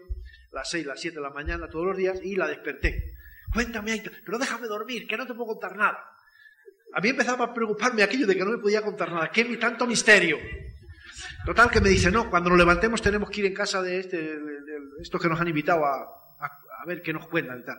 las 0.53 0.71
6, 0.71 0.87
las 0.87 1.01
7 1.01 1.17
de 1.17 1.23
la 1.23 1.31
mañana 1.31 1.69
todos 1.69 1.87
los 1.87 1.97
días, 1.97 2.21
y 2.23 2.37
la 2.37 2.49
desperté. 2.49 3.15
Cuéntame, 3.53 4.03
pero 4.25 4.39
déjame 4.39 4.67
dormir, 4.67 5.07
que 5.07 5.17
no 5.17 5.27
te 5.27 5.35
puedo 5.35 5.53
contar 5.53 5.77
nada. 5.77 5.99
A 6.95 7.01
mí 7.01 7.09
empezaba 7.09 7.47
a 7.47 7.55
preocuparme 7.55 8.03
aquello 8.03 8.27
de 8.27 8.37
que 8.37 8.45
no 8.45 8.53
me 8.53 8.59
podía 8.59 8.83
contar 8.83 9.13
nada. 9.13 9.31
¿Qué 9.31 9.45
tanto 9.57 9.87
misterio? 9.87 10.39
Total, 11.45 11.71
que 11.71 11.81
me 11.81 11.89
dice, 11.89 12.11
no, 12.11 12.31
cuando 12.31 12.51
nos 12.51 12.59
levantemos 12.59 13.03
tenemos 13.03 13.31
que 13.31 13.41
ir 13.41 13.47
en 13.47 13.55
casa 13.55 13.83
de, 13.83 14.01
este, 14.01 14.17
de, 14.17 14.79
estos 15.01 15.21
que 15.21 15.29
nos 15.29 15.41
han 15.41 15.49
invitado 15.49 15.85
a, 15.85 16.24
a, 16.85 16.87
ver 16.87 17.03
qué 17.03 17.13
nos 17.13 17.27
cuentan 17.29 17.61
y 17.61 17.65
tal. 17.65 17.77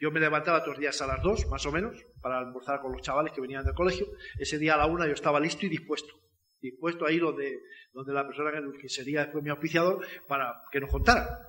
Yo 0.00 0.10
me 0.10 0.20
levantaba 0.20 0.60
todos 0.60 0.74
los 0.74 0.80
días 0.80 1.00
a 1.02 1.06
las 1.06 1.22
dos, 1.22 1.46
más 1.48 1.64
o 1.66 1.72
menos, 1.72 1.96
para 2.20 2.38
almorzar 2.38 2.80
con 2.80 2.92
los 2.92 3.02
chavales 3.02 3.32
que 3.32 3.40
venían 3.40 3.64
del 3.64 3.74
colegio. 3.74 4.06
Ese 4.38 4.58
día 4.58 4.74
a 4.74 4.76
la 4.76 4.86
una 4.86 5.06
yo 5.06 5.12
estaba 5.12 5.40
listo 5.40 5.66
y 5.66 5.68
dispuesto. 5.68 6.12
Dispuesto 6.60 7.06
a 7.06 7.12
ir 7.12 7.22
donde, 7.22 7.60
donde 7.92 8.12
la 8.12 8.26
persona 8.26 8.50
que 8.80 8.88
sería 8.88 9.20
después 9.20 9.42
mi 9.42 9.50
auspiciador 9.50 10.06
para 10.26 10.62
que 10.70 10.80
nos 10.80 10.90
contara. 10.90 11.46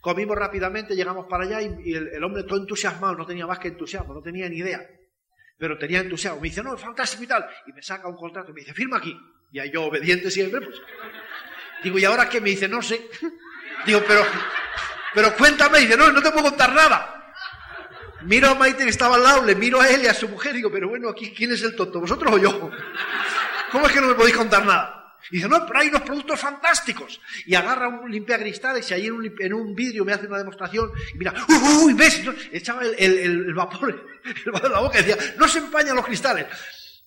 Comimos 0.00 0.36
rápidamente, 0.36 0.94
llegamos 0.94 1.26
para 1.28 1.44
allá 1.44 1.62
y, 1.62 1.94
el, 1.94 2.22
hombre 2.22 2.42
todo 2.44 2.58
entusiasmado, 2.58 3.14
no 3.14 3.26
tenía 3.26 3.46
más 3.46 3.58
que 3.58 3.68
entusiasmo, 3.68 4.14
no 4.14 4.20
tenía 4.20 4.48
ni 4.48 4.58
idea. 4.58 4.80
Pero 5.56 5.76
tenía 5.78 6.00
entusiasmo. 6.00 6.40
Me 6.40 6.48
dice, 6.48 6.62
no, 6.62 6.76
fantástico 6.76 7.24
y 7.24 7.26
tal. 7.26 7.46
Y 7.66 7.72
me 7.72 7.82
saca 7.82 8.08
un 8.08 8.16
contrato 8.16 8.50
y 8.50 8.54
me 8.54 8.60
dice, 8.60 8.74
firma 8.74 8.98
aquí. 8.98 9.16
Y 9.50 9.58
ahí 9.58 9.70
yo 9.72 9.84
obediente 9.84 10.30
siempre, 10.30 10.60
pues. 10.60 10.76
Digo, 11.82 11.98
¿y 11.98 12.04
ahora 12.04 12.28
qué? 12.28 12.40
Me 12.40 12.50
dice, 12.50 12.68
no 12.68 12.82
sé. 12.82 13.08
Digo, 13.86 14.02
pero, 14.06 14.22
pero 15.18 15.34
cuéntame. 15.34 15.80
Dice, 15.80 15.96
no, 15.96 16.12
no 16.12 16.22
te 16.22 16.30
puedo 16.30 16.44
contar 16.44 16.72
nada. 16.72 17.12
Miro 18.22 18.50
a 18.50 18.54
Maite 18.54 18.84
que 18.84 18.90
estaba 18.90 19.16
al 19.16 19.24
lado, 19.24 19.44
le 19.44 19.56
miro 19.56 19.80
a 19.80 19.88
él 19.88 20.04
y 20.04 20.06
a 20.06 20.14
su 20.14 20.28
mujer 20.28 20.52
y 20.52 20.58
digo, 20.58 20.70
pero 20.70 20.88
bueno, 20.88 21.08
aquí, 21.08 21.34
¿quién 21.36 21.50
es 21.50 21.62
el 21.64 21.74
tonto? 21.74 21.98
¿Vosotros 21.98 22.34
o 22.34 22.38
yo? 22.38 22.70
¿Cómo 23.72 23.86
es 23.88 23.92
que 23.92 24.00
no 24.00 24.06
me 24.06 24.14
podéis 24.14 24.36
contar 24.36 24.64
nada? 24.64 25.16
Y 25.32 25.36
dice, 25.38 25.48
no, 25.48 25.66
pero 25.66 25.80
hay 25.80 25.88
unos 25.88 26.02
productos 26.02 26.38
fantásticos. 26.38 27.20
Y 27.46 27.56
agarra 27.56 27.88
un 27.88 28.08
limpiacristales 28.08 28.88
y 28.92 28.94
ahí 28.94 29.06
en 29.08 29.14
un, 29.14 29.52
un 29.54 29.74
vidrio 29.74 30.04
me 30.04 30.12
hace 30.12 30.28
una 30.28 30.38
demostración 30.38 30.88
y 31.12 31.18
mira, 31.18 31.34
uy, 31.48 31.86
uy 31.86 31.94
ves, 31.94 32.22
echaba 32.52 32.82
el, 32.84 33.52
vapor, 33.54 33.90
el 34.24 34.52
vapor 34.52 34.66
en 34.66 34.72
la 34.72 34.80
boca 34.80 35.00
y 35.00 35.02
decía, 35.02 35.34
no 35.36 35.48
se 35.48 35.58
empañan 35.58 35.96
los 35.96 36.06
cristales. 36.06 36.46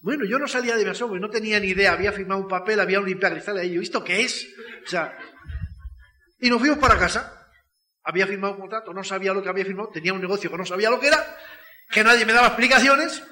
Bueno, 0.02 0.26
yo 0.26 0.38
no 0.38 0.50
salía 0.50 0.76
de 0.76 0.84
mi 0.84 0.92
asombro 0.92 1.18
no 1.18 1.30
tenía 1.30 1.62
ni 1.62 1.68
idea. 1.68 1.94
Había 1.94 2.12
firmado 2.12 2.42
un 2.42 2.50
papel, 2.50 2.82
había 2.82 3.00
un 3.00 3.06
limpiacristales 3.06 3.64
ahí. 3.64 3.72
Yo, 3.72 3.82
¿esto 3.82 4.04
qué 4.04 4.24
es? 4.24 4.50
O 4.86 4.90
sea, 4.90 5.18
y 6.42 6.50
nos 6.50 6.60
fuimos 6.60 6.80
para 6.80 6.98
casa. 6.98 7.38
Había 8.04 8.28
firmado 8.28 8.54
un 8.54 8.60
contrato, 8.62 8.94
no 8.94 9.04
sabía 9.04 9.34
lo 9.34 9.44
que 9.44 9.50
había 9.50 9.66
firmado, 9.66 9.90
tenía 9.90 10.14
un 10.14 10.22
negocio 10.22 10.50
que 10.50 10.58
no 10.58 10.66
sabía 10.66 10.90
lo 10.90 11.00
que 11.00 11.08
era, 11.08 11.38
que 11.90 12.04
nadie 12.04 12.26
me 12.26 12.34
daba 12.34 12.48
explicaciones, 12.48 13.24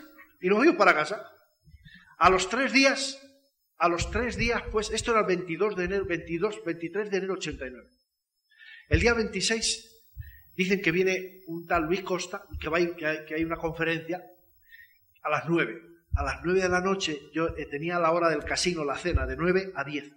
y 0.42 0.48
nos 0.48 0.60
fuimos 0.60 0.76
para 0.76 0.94
casa. 0.94 1.26
A 2.18 2.30
los 2.30 2.50
tres 2.50 2.72
días, 2.72 3.20
a 3.78 3.90
los 3.90 4.12
tres 4.12 4.38
días, 4.38 4.62
pues, 4.72 4.92
esto 4.92 5.12
era 5.12 5.22
el 5.22 5.26
22 5.26 5.76
de 5.76 5.86
enero, 5.86 6.06
22, 6.06 6.64
23 6.64 7.10
de 7.10 7.18
enero 7.18 7.34
89. 7.34 7.88
El 8.90 9.00
día 9.00 9.14
26 9.14 10.04
dicen 10.56 10.82
que 10.82 10.92
viene 10.92 11.42
un 11.48 11.66
tal 11.66 11.84
Luis 11.84 12.02
Costa, 12.02 12.44
que, 12.60 12.70
va 12.70 12.80
que, 12.80 13.06
hay, 13.06 13.26
que 13.26 13.36
hay 13.36 13.44
una 13.44 13.58
conferencia 13.58 14.22
a 15.24 15.30
las 15.30 15.48
nueve. 15.48 15.82
A 16.16 16.24
las 16.24 16.42
nueve 16.44 16.62
de 16.62 16.70
la 16.70 16.82
noche 16.82 17.20
yo 17.34 17.56
eh, 17.56 17.66
tenía 17.68 18.00
la 18.00 18.12
hora 18.12 18.30
del 18.30 18.44
casino, 18.44 18.84
la 18.84 18.98
cena, 18.98 19.26
de 19.26 19.38
nueve 19.38 19.72
a 19.76 19.84
diez 19.84 20.12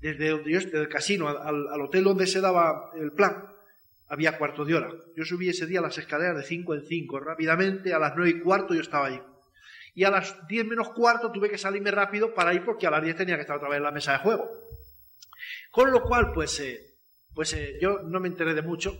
desde 0.00 0.30
donde 0.30 0.50
yo, 0.50 0.60
desde 0.60 0.80
el 0.80 0.88
casino 0.88 1.28
al, 1.28 1.68
al, 1.68 1.80
hotel 1.80 2.04
donde 2.04 2.26
se 2.26 2.40
daba 2.40 2.90
el 2.96 3.12
plan, 3.12 3.44
había 4.08 4.38
cuarto 4.38 4.64
de 4.64 4.74
hora. 4.74 4.90
Yo 5.16 5.24
subí 5.24 5.48
ese 5.48 5.66
día 5.66 5.80
las 5.80 5.98
escaleras 5.98 6.36
de 6.36 6.42
cinco 6.42 6.74
en 6.74 6.84
cinco, 6.86 7.20
rápidamente, 7.20 7.92
a 7.92 7.98
las 7.98 8.14
nueve 8.16 8.38
y 8.38 8.40
cuarto 8.40 8.74
yo 8.74 8.80
estaba 8.80 9.06
allí. 9.06 9.20
Y 9.94 10.04
a 10.04 10.10
las 10.10 10.46
diez 10.46 10.64
menos 10.64 10.90
cuarto 10.90 11.32
tuve 11.32 11.50
que 11.50 11.58
salirme 11.58 11.90
rápido 11.90 12.32
para 12.32 12.54
ir 12.54 12.64
porque 12.64 12.86
a 12.86 12.90
las 12.90 13.02
diez 13.02 13.16
tenía 13.16 13.34
que 13.34 13.42
estar 13.42 13.56
otra 13.56 13.68
vez 13.68 13.78
en 13.78 13.82
la 13.82 13.90
mesa 13.90 14.12
de 14.12 14.18
juego. 14.18 14.48
Con 15.70 15.90
lo 15.90 16.02
cual, 16.02 16.32
pues, 16.32 16.60
eh, 16.60 16.94
pues 17.34 17.52
eh, 17.54 17.78
yo 17.80 18.00
no 18.04 18.20
me 18.20 18.28
enteré 18.28 18.54
de 18.54 18.62
mucho, 18.62 18.96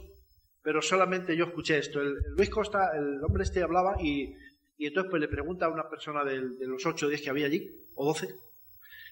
pero 0.62 0.82
solamente 0.82 1.36
yo 1.36 1.46
escuché 1.46 1.78
esto. 1.78 2.00
El, 2.00 2.16
Luis 2.36 2.50
Costa, 2.50 2.90
el 2.96 3.22
hombre 3.24 3.44
este 3.44 3.62
hablaba 3.62 3.96
y, 4.02 4.34
y, 4.76 4.86
entonces 4.86 5.10
pues 5.10 5.20
le 5.20 5.28
pregunta 5.28 5.66
a 5.66 5.70
una 5.70 5.88
persona 5.88 6.24
de, 6.24 6.40
de 6.40 6.66
los 6.66 6.84
ocho 6.84 7.06
o 7.06 7.08
diez 7.08 7.22
que 7.22 7.30
había 7.30 7.46
allí, 7.46 7.70
o 7.94 8.04
doce, 8.04 8.34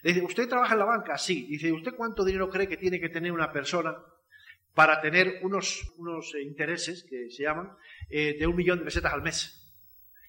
le 0.06 0.12
dice, 0.12 0.24
¿usted 0.24 0.48
trabaja 0.48 0.74
en 0.74 0.78
la 0.78 0.84
banca? 0.84 1.18
Sí. 1.18 1.48
Dice, 1.48 1.72
¿usted 1.72 1.94
cuánto 1.96 2.24
dinero 2.24 2.48
cree 2.48 2.68
que 2.68 2.76
tiene 2.76 3.00
que 3.00 3.08
tener 3.08 3.32
una 3.32 3.50
persona 3.50 3.96
para 4.72 5.00
tener 5.00 5.40
unos, 5.42 5.92
unos 5.96 6.32
eh, 6.36 6.42
intereses, 6.42 7.04
que 7.10 7.28
se 7.28 7.42
llaman, 7.42 7.72
eh, 8.08 8.36
de 8.38 8.46
un 8.46 8.54
millón 8.54 8.78
de 8.78 8.84
pesetas 8.84 9.12
al 9.12 9.22
mes? 9.22 9.68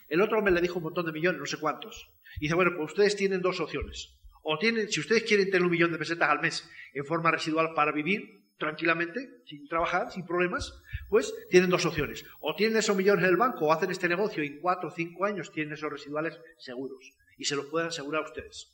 El 0.07 0.19
otro 0.21 0.39
hombre 0.39 0.51
le 0.51 0.61
dijo 0.61 0.79
un 0.79 0.85
montón 0.85 1.05
de 1.05 1.11
millones, 1.11 1.39
no 1.39 1.45
sé 1.45 1.59
cuántos. 1.59 2.09
dice, 2.39 2.55
bueno, 2.55 2.71
pues 2.75 2.89
ustedes 2.89 3.15
tienen 3.15 3.43
dos 3.43 3.59
opciones. 3.59 4.17
O 4.41 4.57
tienen, 4.57 4.89
si 4.89 4.99
ustedes 4.99 5.21
quieren 5.25 5.51
tener 5.51 5.61
un 5.61 5.69
millón 5.69 5.91
de 5.91 5.99
pesetas 5.99 6.31
al 6.31 6.41
mes 6.41 6.67
en 6.95 7.05
forma 7.05 7.29
residual 7.29 7.75
para 7.75 7.91
vivir 7.91 8.47
tranquilamente, 8.57 9.43
sin 9.45 9.67
trabajar, 9.67 10.11
sin 10.11 10.25
problemas, 10.25 10.73
pues 11.07 11.31
tienen 11.51 11.69
dos 11.69 11.85
opciones. 11.85 12.25
O 12.39 12.55
tienen 12.55 12.77
esos 12.77 12.97
millones 12.97 13.25
en 13.25 13.29
el 13.29 13.37
banco 13.37 13.67
o 13.67 13.73
hacen 13.73 13.91
este 13.91 14.09
negocio 14.09 14.43
y 14.43 14.47
en 14.47 14.59
cuatro 14.59 14.89
o 14.89 14.91
cinco 14.91 15.25
años 15.25 15.51
tienen 15.51 15.73
esos 15.73 15.91
residuales 15.91 16.39
seguros. 16.57 17.13
Y 17.37 17.45
se 17.45 17.55
los 17.55 17.67
pueden 17.67 17.89
asegurar 17.89 18.23
a 18.23 18.25
ustedes 18.25 18.73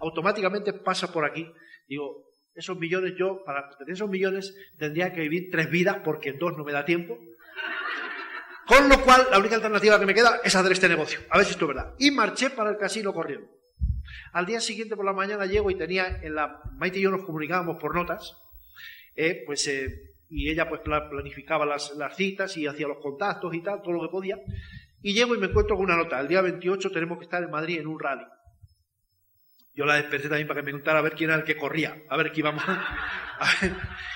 automáticamente 0.00 0.72
pasa 0.72 1.12
por 1.12 1.24
aquí. 1.24 1.50
Digo, 1.88 2.26
esos 2.54 2.78
millones, 2.78 3.14
yo, 3.16 3.44
para 3.44 3.68
tener 3.76 3.94
esos 3.94 4.08
millones, 4.08 4.54
tendría 4.78 5.12
que 5.12 5.20
vivir 5.20 5.50
tres 5.50 5.70
vidas 5.70 5.98
porque 6.04 6.30
en 6.30 6.38
dos 6.38 6.56
no 6.56 6.64
me 6.64 6.72
da 6.72 6.84
tiempo. 6.84 7.18
Con 8.66 8.88
lo 8.88 9.00
cual, 9.02 9.28
la 9.30 9.38
única 9.38 9.54
alternativa 9.54 10.00
que 10.00 10.06
me 10.06 10.14
queda 10.14 10.40
es 10.42 10.56
hacer 10.56 10.72
este 10.72 10.88
negocio. 10.88 11.20
A 11.30 11.36
ver 11.36 11.46
si 11.46 11.52
esto 11.52 11.66
es 11.66 11.74
verdad. 11.74 11.94
Y 11.98 12.10
marché 12.10 12.50
para 12.50 12.70
el 12.70 12.78
casino 12.78 13.12
corriendo. 13.12 13.48
Al 14.32 14.46
día 14.46 14.60
siguiente 14.60 14.96
por 14.96 15.04
la 15.04 15.12
mañana 15.12 15.46
llego 15.46 15.70
y 15.70 15.76
tenía 15.76 16.20
en 16.22 16.34
la. 16.34 16.60
Maite 16.76 16.98
y 16.98 17.02
yo 17.02 17.10
nos 17.10 17.24
comunicábamos 17.24 17.76
por 17.78 17.94
notas. 17.94 18.36
Eh, 19.14 19.44
pues, 19.46 19.66
eh, 19.68 20.14
y 20.28 20.50
ella 20.50 20.68
pues 20.68 20.80
planificaba 20.80 21.64
las, 21.64 21.94
las 21.96 22.16
citas 22.16 22.56
y 22.56 22.66
hacía 22.66 22.88
los 22.88 22.98
contactos 22.98 23.54
y 23.54 23.62
tal, 23.62 23.82
todo 23.82 23.92
lo 23.92 24.02
que 24.02 24.08
podía. 24.08 24.38
Y 25.00 25.14
llego 25.14 25.34
y 25.34 25.38
me 25.38 25.46
encuentro 25.46 25.76
con 25.76 25.84
una 25.84 25.96
nota. 25.96 26.18
El 26.18 26.28
día 26.28 26.40
28 26.40 26.90
tenemos 26.90 27.18
que 27.18 27.24
estar 27.24 27.42
en 27.42 27.50
Madrid 27.50 27.78
en 27.78 27.86
un 27.86 28.00
rally. 28.00 28.24
Yo 29.76 29.84
la 29.84 29.96
desperté 29.96 30.30
también 30.30 30.48
para 30.48 30.60
que 30.60 30.66
me 30.66 30.72
contara 30.72 31.00
a 31.00 31.02
ver 31.02 31.12
quién 31.12 31.28
era 31.28 31.38
el 31.38 31.44
que 31.44 31.54
corría, 31.54 32.02
a 32.08 32.16
ver 32.16 32.32
qué 32.32 32.40
íbamos 32.40 32.64
a 32.66 33.48
ver. 33.60 33.72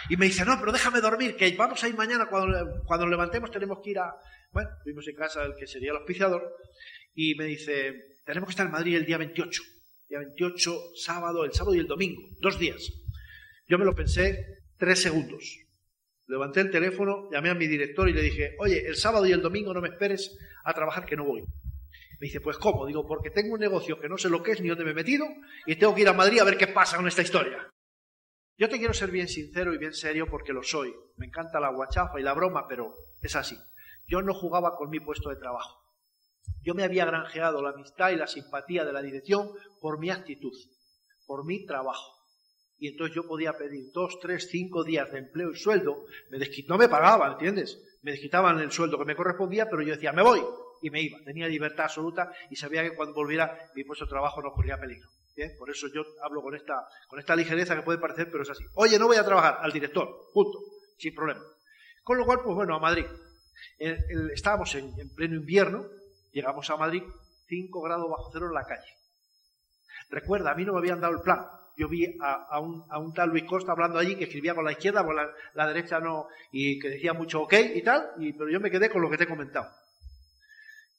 Y 0.08 0.16
me 0.16 0.24
dice, 0.24 0.42
no, 0.46 0.58
pero 0.58 0.72
déjame 0.72 1.02
dormir, 1.02 1.36
que 1.36 1.54
vamos 1.54 1.84
a 1.84 1.88
ir 1.88 1.94
mañana, 1.94 2.26
cuando, 2.30 2.82
cuando 2.86 3.06
levantemos 3.06 3.50
tenemos 3.50 3.78
que 3.84 3.90
ir 3.90 3.98
a... 3.98 4.10
Bueno, 4.52 4.70
fuimos 4.82 5.06
en 5.06 5.14
casa 5.14 5.44
el 5.44 5.54
que 5.54 5.66
sería 5.66 5.90
el 5.90 5.98
auspiciador, 5.98 6.42
y 7.14 7.34
me 7.34 7.44
dice, 7.44 7.94
tenemos 8.24 8.48
que 8.48 8.52
estar 8.52 8.66
en 8.66 8.72
Madrid 8.72 8.96
el 8.96 9.04
día 9.04 9.18
28, 9.18 9.62
día 10.08 10.18
28, 10.20 10.76
sábado, 10.96 11.44
el 11.44 11.52
sábado 11.52 11.74
y 11.74 11.80
el 11.80 11.86
domingo, 11.86 12.22
dos 12.40 12.58
días. 12.58 12.90
Yo 13.68 13.78
me 13.78 13.84
lo 13.84 13.94
pensé 13.94 14.62
tres 14.78 15.02
segundos. 15.02 15.58
Levanté 16.26 16.60
el 16.60 16.70
teléfono, 16.70 17.28
llamé 17.30 17.50
a 17.50 17.54
mi 17.54 17.66
director 17.66 18.08
y 18.08 18.14
le 18.14 18.22
dije, 18.22 18.56
oye, 18.60 18.86
el 18.86 18.96
sábado 18.96 19.26
y 19.26 19.32
el 19.32 19.42
domingo 19.42 19.74
no 19.74 19.82
me 19.82 19.88
esperes 19.88 20.38
a 20.64 20.72
trabajar 20.72 21.04
que 21.04 21.16
no 21.16 21.24
voy. 21.24 21.44
Me 22.20 22.26
dice, 22.26 22.42
pues 22.42 22.58
¿cómo? 22.58 22.84
Digo, 22.86 23.06
porque 23.06 23.30
tengo 23.30 23.54
un 23.54 23.60
negocio 23.60 23.98
que 23.98 24.08
no 24.08 24.18
sé 24.18 24.28
lo 24.28 24.42
que 24.42 24.52
es 24.52 24.60
ni 24.60 24.68
dónde 24.68 24.84
me 24.84 24.90
he 24.90 24.94
metido 24.94 25.26
y 25.64 25.76
tengo 25.76 25.94
que 25.94 26.02
ir 26.02 26.08
a 26.08 26.12
Madrid 26.12 26.40
a 26.40 26.44
ver 26.44 26.58
qué 26.58 26.66
pasa 26.66 26.98
con 26.98 27.08
esta 27.08 27.22
historia. 27.22 27.66
Yo 28.58 28.68
te 28.68 28.76
quiero 28.76 28.92
ser 28.92 29.10
bien 29.10 29.26
sincero 29.26 29.72
y 29.72 29.78
bien 29.78 29.94
serio 29.94 30.26
porque 30.30 30.52
lo 30.52 30.62
soy. 30.62 30.94
Me 31.16 31.26
encanta 31.26 31.58
la 31.60 31.70
guachafa 31.70 32.20
y 32.20 32.22
la 32.22 32.34
broma, 32.34 32.68
pero 32.68 32.92
es 33.22 33.34
así. 33.36 33.56
Yo 34.06 34.20
no 34.20 34.34
jugaba 34.34 34.76
con 34.76 34.90
mi 34.90 35.00
puesto 35.00 35.30
de 35.30 35.36
trabajo. 35.36 35.80
Yo 36.62 36.74
me 36.74 36.84
había 36.84 37.06
granjeado 37.06 37.62
la 37.62 37.70
amistad 37.70 38.10
y 38.10 38.16
la 38.16 38.26
simpatía 38.26 38.84
de 38.84 38.92
la 38.92 39.00
dirección 39.00 39.48
por 39.80 39.98
mi 39.98 40.10
actitud, 40.10 40.52
por 41.26 41.46
mi 41.46 41.64
trabajo. 41.64 42.12
Y 42.76 42.88
entonces 42.88 43.16
yo 43.16 43.26
podía 43.26 43.54
pedir 43.54 43.92
dos, 43.94 44.18
tres, 44.20 44.48
cinco 44.50 44.84
días 44.84 45.10
de 45.10 45.20
empleo 45.20 45.52
y 45.52 45.56
sueldo. 45.56 46.04
Me 46.28 46.38
no 46.68 46.76
me 46.76 46.88
pagaban, 46.90 47.32
¿entiendes? 47.32 47.80
Me 48.02 48.10
desquitaban 48.10 48.58
el 48.60 48.72
sueldo 48.72 48.98
que 48.98 49.06
me 49.06 49.16
correspondía, 49.16 49.70
pero 49.70 49.80
yo 49.80 49.94
decía, 49.94 50.12
me 50.12 50.22
voy 50.22 50.42
y 50.82 50.90
me 50.90 51.02
iba. 51.02 51.18
Tenía 51.24 51.48
libertad 51.48 51.86
absoluta 51.86 52.32
y 52.50 52.56
sabía 52.56 52.82
que 52.82 52.94
cuando 52.94 53.14
volviera 53.14 53.70
mi 53.74 53.84
puesto 53.84 54.04
de 54.04 54.10
trabajo 54.10 54.42
no 54.42 54.52
corría 54.52 54.78
peligro. 54.78 55.08
Por 55.58 55.70
eso 55.70 55.86
yo 55.88 56.02
hablo 56.22 56.42
con 56.42 56.54
esta, 56.54 56.86
con 57.08 57.18
esta 57.18 57.34
ligereza 57.34 57.74
que 57.74 57.82
puede 57.82 57.98
parecer, 57.98 58.28
pero 58.30 58.42
es 58.42 58.50
así. 58.50 58.64
Oye, 58.74 58.98
no 58.98 59.06
voy 59.06 59.16
a 59.16 59.24
trabajar 59.24 59.58
al 59.60 59.72
director, 59.72 60.08
punto, 60.32 60.58
sin 60.98 61.14
problema. 61.14 61.40
Con 62.02 62.18
lo 62.18 62.24
cual, 62.24 62.40
pues 62.42 62.54
bueno, 62.54 62.74
a 62.74 62.78
Madrid. 62.78 63.06
estábamos 63.78 64.74
en, 64.74 64.92
pleno 65.14 65.36
invierno, 65.36 65.86
llegamos 66.32 66.68
a 66.70 66.76
Madrid, 66.76 67.02
5 67.46 67.80
grados 67.80 68.10
bajo 68.10 68.30
cero 68.32 68.46
en 68.48 68.54
la 68.54 68.64
calle. 68.64 68.96
Recuerda, 70.10 70.52
a 70.52 70.54
mí 70.54 70.64
no 70.64 70.72
me 70.72 70.78
habían 70.78 71.00
dado 71.00 71.14
el 71.14 71.22
plan. 71.22 71.46
Yo 71.76 71.88
vi 71.88 72.04
a, 72.20 72.60
un, 72.60 72.84
a 72.90 72.98
un, 72.98 73.14
tal 73.14 73.30
Luis 73.30 73.44
Costa 73.44 73.72
hablando 73.72 73.98
allí 73.98 74.16
que 74.16 74.24
escribía 74.24 74.54
con 74.54 74.64
la 74.64 74.72
izquierda, 74.72 75.04
con 75.04 75.16
la, 75.16 75.30
la 75.54 75.66
derecha 75.68 75.98
no, 75.98 76.26
y 76.52 76.78
que 76.78 76.90
decía 76.90 77.14
mucho 77.14 77.40
ok 77.42 77.54
y 77.74 77.82
tal, 77.82 78.10
y, 78.18 78.32
pero 78.34 78.50
yo 78.50 78.60
me 78.60 78.70
quedé 78.70 78.90
con 78.90 79.00
lo 79.00 79.08
que 79.08 79.16
te 79.16 79.24
he 79.24 79.28
comentado. 79.28 79.70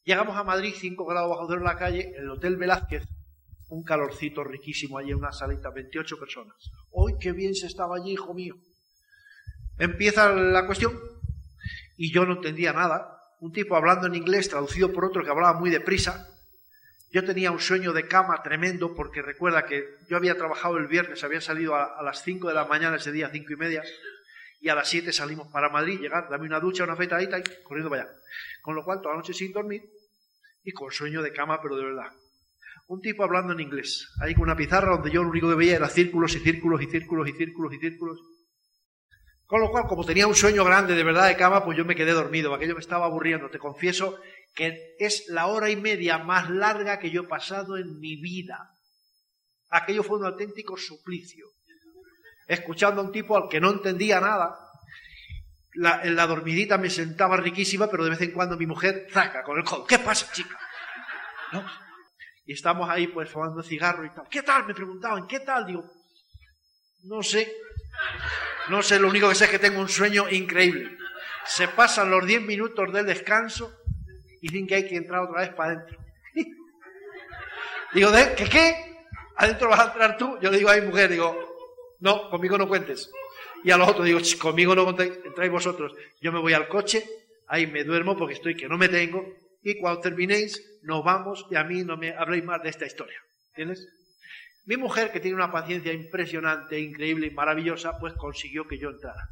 Llegamos 0.03 0.35
a 0.35 0.43
Madrid, 0.43 0.73
5 0.75 1.05
grados 1.05 1.29
bajo 1.29 1.47
cero 1.47 1.59
en 1.59 1.65
la 1.65 1.77
calle, 1.77 2.13
en 2.15 2.23
el 2.23 2.29
Hotel 2.31 2.57
Velázquez, 2.57 3.03
un 3.69 3.83
calorcito 3.83 4.43
riquísimo 4.43 4.97
allí 4.97 5.11
en 5.11 5.17
una 5.17 5.31
salita, 5.31 5.69
28 5.69 6.17
personas. 6.17 6.55
¡Uy, 6.91 7.13
qué 7.19 7.31
bien 7.31 7.53
se 7.53 7.67
estaba 7.67 7.97
allí, 7.97 8.13
hijo 8.13 8.33
mío! 8.33 8.55
Empieza 9.77 10.31
la 10.33 10.65
cuestión 10.65 10.99
y 11.97 12.11
yo 12.11 12.25
no 12.25 12.33
entendía 12.33 12.73
nada. 12.73 13.17
Un 13.39 13.51
tipo 13.51 13.75
hablando 13.75 14.07
en 14.07 14.15
inglés, 14.15 14.49
traducido 14.49 14.91
por 14.91 15.05
otro 15.05 15.23
que 15.23 15.29
hablaba 15.29 15.59
muy 15.59 15.69
deprisa. 15.69 16.27
Yo 17.11 17.23
tenía 17.23 17.51
un 17.51 17.59
sueño 17.59 17.93
de 17.93 18.07
cama 18.07 18.41
tremendo 18.41 18.95
porque 18.95 19.21
recuerda 19.21 19.65
que 19.65 19.83
yo 20.09 20.17
había 20.17 20.35
trabajado 20.35 20.77
el 20.77 20.87
viernes, 20.87 21.23
había 21.23 21.41
salido 21.41 21.75
a, 21.75 22.01
las 22.03 22.23
5 22.23 22.47
de 22.47 22.53
la 22.53 22.65
mañana 22.65 22.95
ese 22.95 23.11
día, 23.11 23.29
cinco 23.31 23.53
y 23.53 23.55
media, 23.57 23.83
y 24.61 24.69
a 24.69 24.75
las 24.75 24.87
7 24.89 25.11
salimos 25.11 25.47
para 25.47 25.69
Madrid, 25.69 25.99
llegar, 25.99 26.29
dame 26.29 26.45
una 26.45 26.59
ducha, 26.59 26.83
una 26.83 26.93
afeitadita 26.93 27.39
y 27.39 27.43
corriendo 27.63 27.89
para 27.89 28.03
allá. 28.03 28.11
Con 28.61 28.75
lo 28.75 28.85
cual, 28.85 29.01
toda 29.01 29.15
la 29.15 29.21
noche 29.21 29.33
sin 29.33 29.51
dormir 29.51 29.81
y 30.63 30.71
con 30.71 30.91
sueño 30.91 31.23
de 31.23 31.33
cama, 31.33 31.59
pero 31.61 31.75
de 31.75 31.83
verdad. 31.83 32.11
Un 32.85 33.01
tipo 33.01 33.23
hablando 33.23 33.53
en 33.53 33.59
inglés, 33.59 34.07
ahí 34.21 34.35
con 34.35 34.43
una 34.43 34.55
pizarra 34.55 34.91
donde 34.91 35.09
yo 35.09 35.23
lo 35.23 35.29
único 35.29 35.49
que 35.49 35.55
veía 35.55 35.77
era 35.77 35.89
círculos 35.89 36.35
y 36.35 36.39
círculos 36.39 36.79
y 36.81 36.87
círculos 36.87 37.27
y 37.27 37.31
círculos 37.33 37.73
y 37.73 37.79
círculos. 37.79 38.19
Con 39.47 39.61
lo 39.61 39.71
cual, 39.71 39.85
como 39.87 40.05
tenía 40.05 40.27
un 40.27 40.35
sueño 40.35 40.63
grande 40.63 40.93
de 40.93 41.03
verdad 41.03 41.27
de 41.27 41.35
cama, 41.35 41.65
pues 41.65 41.77
yo 41.77 41.83
me 41.83 41.95
quedé 41.95 42.11
dormido. 42.11 42.53
Aquello 42.53 42.75
me 42.75 42.79
estaba 42.79 43.07
aburriendo. 43.07 43.49
Te 43.49 43.59
confieso 43.59 44.17
que 44.53 44.95
es 44.99 45.25
la 45.27 45.47
hora 45.47 45.69
y 45.69 45.75
media 45.75 46.19
más 46.19 46.49
larga 46.49 46.99
que 46.99 47.09
yo 47.09 47.23
he 47.23 47.27
pasado 47.27 47.77
en 47.77 47.99
mi 47.99 48.15
vida. 48.21 48.69
Aquello 49.69 50.03
fue 50.03 50.19
un 50.19 50.25
auténtico 50.25 50.77
suplicio 50.77 51.47
escuchando 52.47 53.01
a 53.01 53.05
un 53.05 53.11
tipo 53.11 53.37
al 53.37 53.49
que 53.49 53.59
no 53.59 53.71
entendía 53.71 54.19
nada. 54.19 54.57
En 56.03 56.15
la 56.15 56.27
dormidita 56.27 56.77
me 56.77 56.89
sentaba 56.89 57.37
riquísima, 57.37 57.89
pero 57.89 58.03
de 58.03 58.09
vez 58.09 58.21
en 58.21 58.31
cuando 58.31 58.57
mi 58.57 58.65
mujer 58.65 59.07
zaca 59.09 59.43
con 59.43 59.57
el 59.57 59.63
codo. 59.63 59.85
¿Qué 59.85 59.99
pasa, 59.99 60.31
chica? 60.31 60.57
¿No? 61.53 61.65
Y 62.45 62.53
estamos 62.53 62.89
ahí 62.89 63.07
pues 63.07 63.29
fumando 63.29 63.63
cigarro 63.63 64.05
y 64.05 64.09
tal. 64.09 64.27
¿Qué 64.29 64.41
tal? 64.43 64.65
Me 64.65 64.73
preguntaban, 64.73 65.27
¿qué 65.27 65.39
tal? 65.39 65.65
Digo, 65.65 65.89
no 67.03 67.23
sé. 67.23 67.55
No 68.69 68.81
sé, 68.81 68.99
lo 68.99 69.09
único 69.09 69.29
que 69.29 69.35
sé 69.35 69.45
es 69.45 69.51
que 69.51 69.59
tengo 69.59 69.79
un 69.79 69.89
sueño 69.89 70.29
increíble. 70.29 70.97
Se 71.45 71.67
pasan 71.67 72.11
los 72.11 72.25
10 72.25 72.41
minutos 72.41 72.91
del 72.91 73.05
descanso 73.05 73.73
y 74.41 74.49
dicen 74.49 74.67
que 74.67 74.75
hay 74.75 74.87
que 74.87 74.95
entrar 74.95 75.21
otra 75.21 75.41
vez 75.41 75.53
para 75.53 75.73
adentro. 75.73 75.97
digo, 77.93 78.11
¿qué 78.35 78.49
qué? 78.49 78.95
¿Adentro 79.37 79.69
vas 79.69 79.79
a 79.79 79.85
entrar 79.85 80.17
tú? 80.17 80.37
Yo 80.41 80.51
le 80.51 80.57
digo 80.57 80.69
a 80.69 80.75
mi 80.75 80.87
mujer, 80.87 81.09
digo, 81.09 81.35
no, 82.01 82.29
conmigo 82.29 82.57
no 82.57 82.67
cuentes. 82.67 83.09
Y 83.63 83.71
a 83.71 83.77
los 83.77 83.87
otros 83.87 84.05
digo, 84.05 84.19
conmigo 84.39 84.75
no 84.75 84.89
entráis 84.89 85.51
vosotros. 85.51 85.93
Yo 86.19 86.31
me 86.31 86.39
voy 86.39 86.53
al 86.53 86.67
coche, 86.67 87.05
ahí 87.47 87.67
me 87.67 87.83
duermo 87.83 88.17
porque 88.17 88.33
estoy 88.33 88.55
que 88.55 88.67
no 88.67 88.77
me 88.77 88.89
tengo. 88.89 89.23
Y 89.63 89.79
cuando 89.79 90.01
terminéis, 90.01 90.79
nos 90.81 91.03
vamos 91.03 91.45
y 91.51 91.55
a 91.55 91.63
mí 91.63 91.83
no 91.83 91.95
me 91.95 92.13
habléis 92.15 92.43
más 92.43 92.61
de 92.63 92.69
esta 92.69 92.85
historia. 92.85 93.19
¿Entiendes? 93.49 93.87
Mi 94.65 94.77
mujer, 94.77 95.11
que 95.11 95.19
tiene 95.19 95.35
una 95.35 95.51
paciencia 95.51 95.93
impresionante, 95.93 96.79
increíble 96.79 97.27
y 97.27 97.31
maravillosa, 97.31 97.99
pues 97.99 98.13
consiguió 98.13 98.67
que 98.67 98.79
yo 98.79 98.89
entrara. 98.89 99.29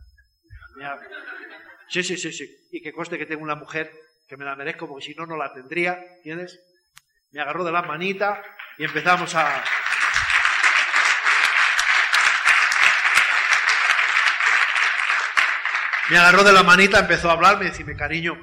Sí, 1.87 2.03
sí, 2.03 2.17
sí, 2.17 2.31
sí. 2.31 2.47
Y 2.71 2.81
que 2.81 2.93
conste 2.93 3.17
que 3.17 3.25
tengo 3.25 3.43
una 3.43 3.55
mujer 3.55 3.91
que 4.27 4.37
me 4.37 4.45
la 4.45 4.55
merezco 4.55 4.87
porque 4.87 5.05
si 5.05 5.15
no, 5.15 5.25
no 5.25 5.35
la 5.37 5.51
tendría. 5.53 5.99
¿Entiendes? 6.17 6.59
Me 7.31 7.41
agarró 7.41 7.63
de 7.63 7.71
la 7.71 7.81
manita 7.81 8.43
y 8.77 8.83
empezamos 8.83 9.33
a... 9.33 9.63
Me 16.09 16.17
agarró 16.17 16.43
de 16.43 16.53
la 16.53 16.63
manita, 16.63 16.99
empezó 16.99 17.29
a 17.29 17.33
hablarme, 17.33 17.65
decirme, 17.65 17.95
cariño, 17.95 18.33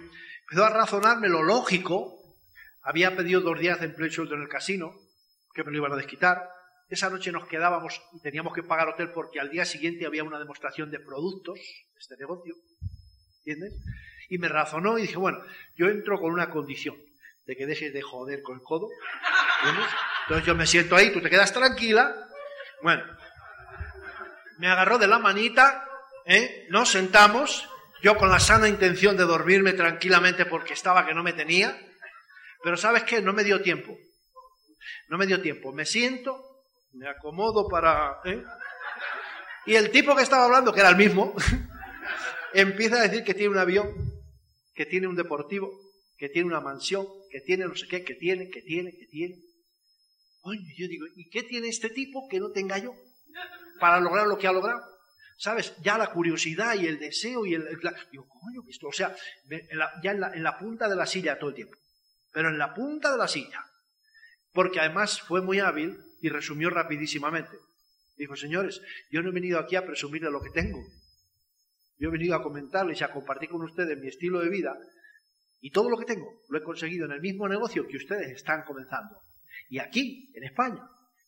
empezó 0.42 0.64
a 0.64 0.70
razonarme 0.70 1.28
lo 1.28 1.42
lógico. 1.42 2.16
Había 2.82 3.16
pedido 3.16 3.40
dos 3.40 3.58
días 3.58 3.80
de 3.80 3.86
empleo 3.86 4.08
en 4.32 4.42
el 4.42 4.48
casino, 4.48 4.94
que 5.52 5.64
me 5.64 5.72
lo 5.72 5.78
iban 5.78 5.92
a 5.92 5.96
desquitar. 5.96 6.48
Esa 6.88 7.10
noche 7.10 7.32
nos 7.32 7.48
quedábamos 7.48 8.00
y 8.12 8.20
teníamos 8.20 8.54
que 8.54 8.62
pagar 8.62 8.86
hotel 8.86 9.10
porque 9.10 9.40
al 9.40 9.50
día 9.50 9.64
siguiente 9.64 10.06
había 10.06 10.22
una 10.22 10.38
demostración 10.38 10.92
de 10.92 11.00
productos 11.00 11.58
de 11.58 11.98
este 11.98 12.16
negocio. 12.16 12.54
¿Entiendes? 13.38 13.74
Y 14.28 14.38
me 14.38 14.48
razonó 14.48 14.96
y 14.98 15.02
dije, 15.02 15.16
bueno, 15.16 15.40
yo 15.74 15.86
entro 15.86 16.20
con 16.20 16.32
una 16.32 16.50
condición, 16.50 16.96
de 17.46 17.56
que 17.56 17.66
dejes 17.66 17.92
de 17.92 18.02
joder 18.02 18.42
con 18.42 18.58
el 18.58 18.62
codo. 18.62 18.88
Entonces 20.22 20.46
yo 20.46 20.54
me 20.54 20.66
siento 20.66 20.94
ahí, 20.94 21.12
tú 21.12 21.20
te 21.20 21.30
quedas 21.30 21.52
tranquila. 21.52 22.14
Bueno, 22.82 23.02
me 24.58 24.68
agarró 24.68 24.98
de 24.98 25.08
la 25.08 25.18
manita, 25.18 25.85
¿eh? 26.26 26.66
nos 26.70 26.90
sentamos, 26.90 27.68
yo 28.02 28.16
con 28.16 28.28
la 28.28 28.40
sana 28.40 28.68
intención 28.68 29.16
de 29.16 29.24
dormirme 29.24 29.72
tranquilamente 29.72 30.44
porque 30.44 30.74
estaba 30.74 31.06
que 31.06 31.14
no 31.14 31.22
me 31.22 31.32
tenía, 31.32 31.78
pero 32.62 32.76
¿sabes 32.76 33.04
qué? 33.04 33.22
No 33.22 33.32
me 33.32 33.44
dio 33.44 33.62
tiempo. 33.62 33.96
No 35.08 35.18
me 35.18 35.26
dio 35.26 35.40
tiempo. 35.40 35.72
Me 35.72 35.86
siento, 35.86 36.36
me 36.92 37.08
acomodo 37.08 37.68
para... 37.68 38.20
¿eh? 38.24 38.42
Y 39.66 39.74
el 39.74 39.90
tipo 39.90 40.14
que 40.14 40.22
estaba 40.22 40.44
hablando, 40.44 40.72
que 40.72 40.80
era 40.80 40.88
el 40.90 40.96
mismo, 40.96 41.34
empieza 42.54 42.96
a 42.96 43.02
decir 43.02 43.24
que 43.24 43.34
tiene 43.34 43.50
un 43.50 43.58
avión, 43.58 43.88
que 44.74 44.86
tiene 44.86 45.06
un 45.06 45.16
deportivo, 45.16 45.70
que 46.16 46.28
tiene 46.28 46.48
una 46.48 46.60
mansión, 46.60 47.06
que 47.30 47.40
tiene 47.40 47.66
no 47.66 47.74
sé 47.74 47.86
qué, 47.88 48.04
que 48.04 48.14
tiene, 48.14 48.48
que 48.48 48.62
tiene, 48.62 48.92
que 48.92 49.06
tiene. 49.06 49.36
Oye, 50.42 50.60
yo 50.76 50.86
digo, 50.86 51.06
¿y 51.16 51.28
qué 51.30 51.42
tiene 51.42 51.68
este 51.68 51.90
tipo 51.90 52.28
que 52.28 52.38
no 52.38 52.50
tenga 52.52 52.78
yo 52.78 52.94
para 53.80 54.00
lograr 54.00 54.26
lo 54.26 54.38
que 54.38 54.46
ha 54.46 54.52
logrado? 54.52 54.95
¿Sabes? 55.36 55.74
Ya 55.82 55.98
la 55.98 56.12
curiosidad 56.12 56.74
y 56.74 56.86
el 56.86 56.98
deseo 56.98 57.44
y 57.44 57.54
el... 57.54 57.66
digo, 58.10 58.26
coño, 58.28 58.62
esto, 58.68 58.88
o 58.88 58.92
sea, 58.92 59.14
ya 60.02 60.10
en 60.10 60.20
la, 60.20 60.32
en 60.34 60.42
la 60.42 60.58
punta 60.58 60.88
de 60.88 60.96
la 60.96 61.06
silla 61.06 61.38
todo 61.38 61.50
el 61.50 61.56
tiempo. 61.56 61.76
Pero 62.32 62.48
en 62.48 62.58
la 62.58 62.74
punta 62.74 63.12
de 63.12 63.18
la 63.18 63.28
silla. 63.28 63.64
Porque 64.52 64.80
además 64.80 65.20
fue 65.20 65.42
muy 65.42 65.60
hábil 65.60 65.98
y 66.22 66.28
resumió 66.30 66.70
rapidísimamente. 66.70 67.56
Dijo, 68.16 68.34
señores, 68.34 68.80
yo 69.10 69.22
no 69.22 69.28
he 69.28 69.32
venido 69.32 69.58
aquí 69.58 69.76
a 69.76 69.84
presumir 69.84 70.22
de 70.22 70.30
lo 70.30 70.40
que 70.40 70.50
tengo. 70.50 70.82
Yo 71.98 72.08
he 72.08 72.12
venido 72.12 72.34
a 72.34 72.42
comentarles 72.42 73.00
y 73.00 73.04
a 73.04 73.12
compartir 73.12 73.50
con 73.50 73.62
ustedes 73.62 73.98
mi 73.98 74.08
estilo 74.08 74.40
de 74.40 74.48
vida 74.48 74.76
y 75.60 75.70
todo 75.70 75.88
lo 75.88 75.96
que 75.96 76.04
tengo 76.04 76.42
lo 76.48 76.58
he 76.58 76.62
conseguido 76.62 77.06
en 77.06 77.12
el 77.12 77.20
mismo 77.20 77.48
negocio 77.48 77.86
que 77.86 77.96
ustedes 77.96 78.30
están 78.30 78.62
comenzando. 78.64 79.20
Y 79.68 79.78
aquí, 79.78 80.30
en 80.34 80.44
España, 80.44 80.82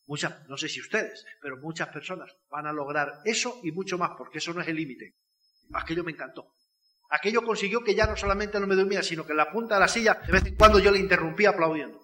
muchas, 0.09 0.49
no 0.49 0.57
sé 0.57 0.68
si 0.68 0.81
ustedes, 0.81 1.25
pero 1.40 1.59
muchas 1.59 1.88
personas 1.88 2.35
van 2.51 2.66
a 2.66 2.73
lograr 2.73 3.21
eso 3.25 3.61
y 3.62 3.71
mucho 3.71 3.97
más, 3.97 4.12
porque 4.18 4.38
eso 4.38 4.53
no 4.53 4.62
es 4.62 4.68
el 4.68 4.77
límite. 4.77 5.14
Aquello 5.75 6.03
me 6.03 6.12
encantó. 6.12 6.55
Aquello 7.11 7.42
consiguió 7.42 7.85
que 7.85 7.94
ya 7.94 8.07
no 8.07 8.16
solamente 8.16 8.59
no 8.59 8.66
me 8.66 8.75
dormía, 8.75 9.03
sino 9.03 9.25
que 9.25 9.33
en 9.33 9.37
la 9.37 9.53
punta 9.53 9.75
de 9.75 9.81
la 9.81 9.88
silla, 9.88 10.14
de 10.27 10.33
vez 10.33 10.47
en 10.47 10.57
cuando 10.57 10.79
yo 10.79 10.90
le 10.90 10.99
interrumpía 10.99 11.51
aplaudiendo. 11.51 12.01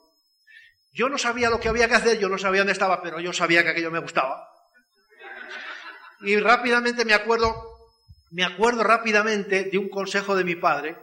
Yo 0.92 1.08
no 1.08 1.18
sabía 1.18 1.50
lo 1.50 1.58
que 1.58 1.68
había 1.68 1.88
que 1.88 1.94
hacer, 1.94 2.18
yo 2.18 2.28
no 2.28 2.38
sabía 2.38 2.60
dónde 2.60 2.72
estaba, 2.72 3.02
pero 3.02 3.20
yo 3.20 3.32
sabía 3.32 3.64
que 3.64 3.70
aquello 3.70 3.90
me 3.90 3.98
gustaba. 3.98 4.48
Y 6.20 6.36
rápidamente 6.36 7.04
me 7.04 7.14
acuerdo, 7.14 7.54
me 8.30 8.44
acuerdo 8.44 8.84
rápidamente 8.84 9.64
de 9.64 9.78
un 9.78 9.88
consejo 9.88 10.36
de 10.36 10.44
mi 10.44 10.54
padre, 10.54 10.96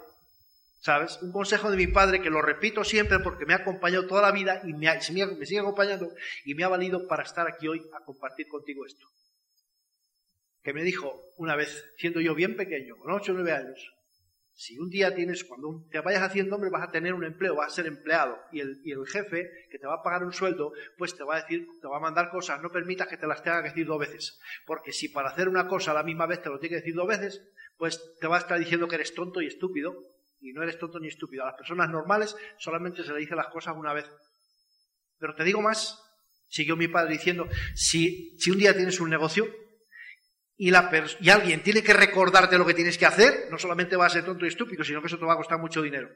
¿sabes? 0.82 1.20
Un 1.22 1.32
consejo 1.32 1.70
de 1.72 1.78
mi 1.78 1.88
padre 1.88 2.22
que 2.22 2.30
lo 2.30 2.42
repito 2.42 2.84
siempre 2.84 3.20
porque 3.20 3.46
me 3.46 3.54
ha 3.54 3.58
acompañado 3.58 4.08
toda 4.08 4.24
la 4.24 4.32
vida 4.32 4.62
y 4.66 4.74
me, 4.74 4.94
me 4.94 5.46
sigue 5.46 5.60
acompañando 5.60 6.12
y 6.44 6.56
me 6.56 6.64
ha 6.64 6.68
valido 6.68 7.08
para 7.08 7.24
estar 7.24 7.48
aquí 7.48 7.68
hoy 7.68 7.82
a 7.94 8.04
compartir 8.04 8.48
contigo 8.48 8.86
esto. 8.86 9.06
Que 10.64 10.74
me 10.74 10.84
dijo 10.84 11.24
una 11.38 11.56
vez, 11.56 11.86
siendo 11.98 12.20
yo 12.20 12.36
bien 12.36 12.56
pequeño, 12.56 12.98
con 12.98 13.12
8 13.12 13.32
o 13.32 13.36
9 13.36 13.52
años, 13.52 13.92
si 14.54 14.78
un 14.78 14.90
día 14.90 15.16
tienes, 15.16 15.44
cuando 15.44 15.88
te 15.90 16.02
vayas 16.02 16.24
haciendo 16.24 16.56
hombre, 16.56 16.70
vas 16.70 16.88
a 16.88 16.92
tener 16.92 17.14
un 17.14 17.24
empleo, 17.24 17.56
vas 17.56 17.72
a 17.72 17.76
ser 17.76 17.88
empleado, 17.88 18.38
y 18.52 18.60
el, 18.60 19.08
jefe 19.08 19.50
que 19.72 19.80
te 19.80 19.88
va 19.88 19.96
a 19.96 20.04
pagar 20.04 20.24
un 20.24 20.34
sueldo, 20.34 20.74
pues 20.98 21.16
te 21.16 21.24
va 21.24 21.38
a 21.38 21.42
decir, 21.42 21.68
te 21.82 21.88
va 21.88 21.98
a 21.98 22.02
mandar 22.02 22.30
cosas, 22.30 22.62
no 22.62 22.70
permitas 22.70 23.08
que 23.08 23.18
te 23.18 23.26
las 23.26 23.42
tenga 23.42 23.64
que 23.64 23.70
decir 23.70 23.88
dos 23.88 24.00
veces. 24.00 24.40
Porque 24.68 24.92
si 24.92 25.10
para 25.10 25.30
hacer 25.30 25.48
una 25.48 25.68
cosa 25.68 25.92
a 25.92 25.94
la 25.96 26.04
misma 26.04 26.28
vez 26.28 26.42
te 26.42 26.50
lo 26.50 26.60
tiene 26.60 26.76
que 26.76 26.82
decir 26.82 26.96
dos 26.96 27.08
veces, 27.08 27.44
pues 27.78 28.00
te 28.20 28.28
va 28.28 28.36
a 28.36 28.40
estar 28.40 28.60
diciendo 28.60 28.88
que 28.88 28.96
eres 28.96 29.16
tonto 29.16 29.42
y 29.42 29.48
estúpido, 29.48 29.96
y 30.42 30.52
no 30.54 30.64
eres 30.64 30.78
tonto 30.78 31.00
ni 31.00 31.08
estúpido. 31.08 31.44
A 31.44 31.48
las 31.48 31.56
personas 31.56 31.90
normales 31.90 32.36
solamente 32.58 33.04
se 33.04 33.14
le 33.14 33.20
dice 33.20 33.36
las 33.36 33.48
cosas 33.48 33.76
una 33.78 33.94
vez. 33.94 34.10
Pero 35.18 35.36
te 35.36 35.44
digo 35.44 35.62
más, 35.62 36.02
siguió 36.48 36.76
mi 36.76 36.88
padre 36.88 37.14
diciendo, 37.14 37.48
si, 37.76 38.38
si 38.40 38.52
un 38.52 38.58
día 38.58 38.76
tienes 38.76 39.00
un 39.00 39.10
negocio, 39.10 39.48
y, 40.58 40.70
y 40.70 41.30
alguien 41.30 41.64
tiene 41.64 41.82
que 41.82 41.94
recordarte 41.94 42.58
lo 42.58 42.66
que 42.66 42.74
tienes 42.74 42.98
que 42.98 43.06
hacer, 43.06 43.48
no 43.50 43.58
solamente 43.58 43.96
va 43.96 44.06
a 44.06 44.10
ser 44.10 44.26
tonto 44.26 44.46
y 44.46 44.50
estúpido, 44.50 44.84
sino 44.84 45.02
que 45.02 45.08
eso 45.08 45.18
te 45.18 45.26
va 45.26 45.34
a 45.34 45.38
costar 45.38 45.60
mucho 45.60 45.82
dinero. 45.82 46.10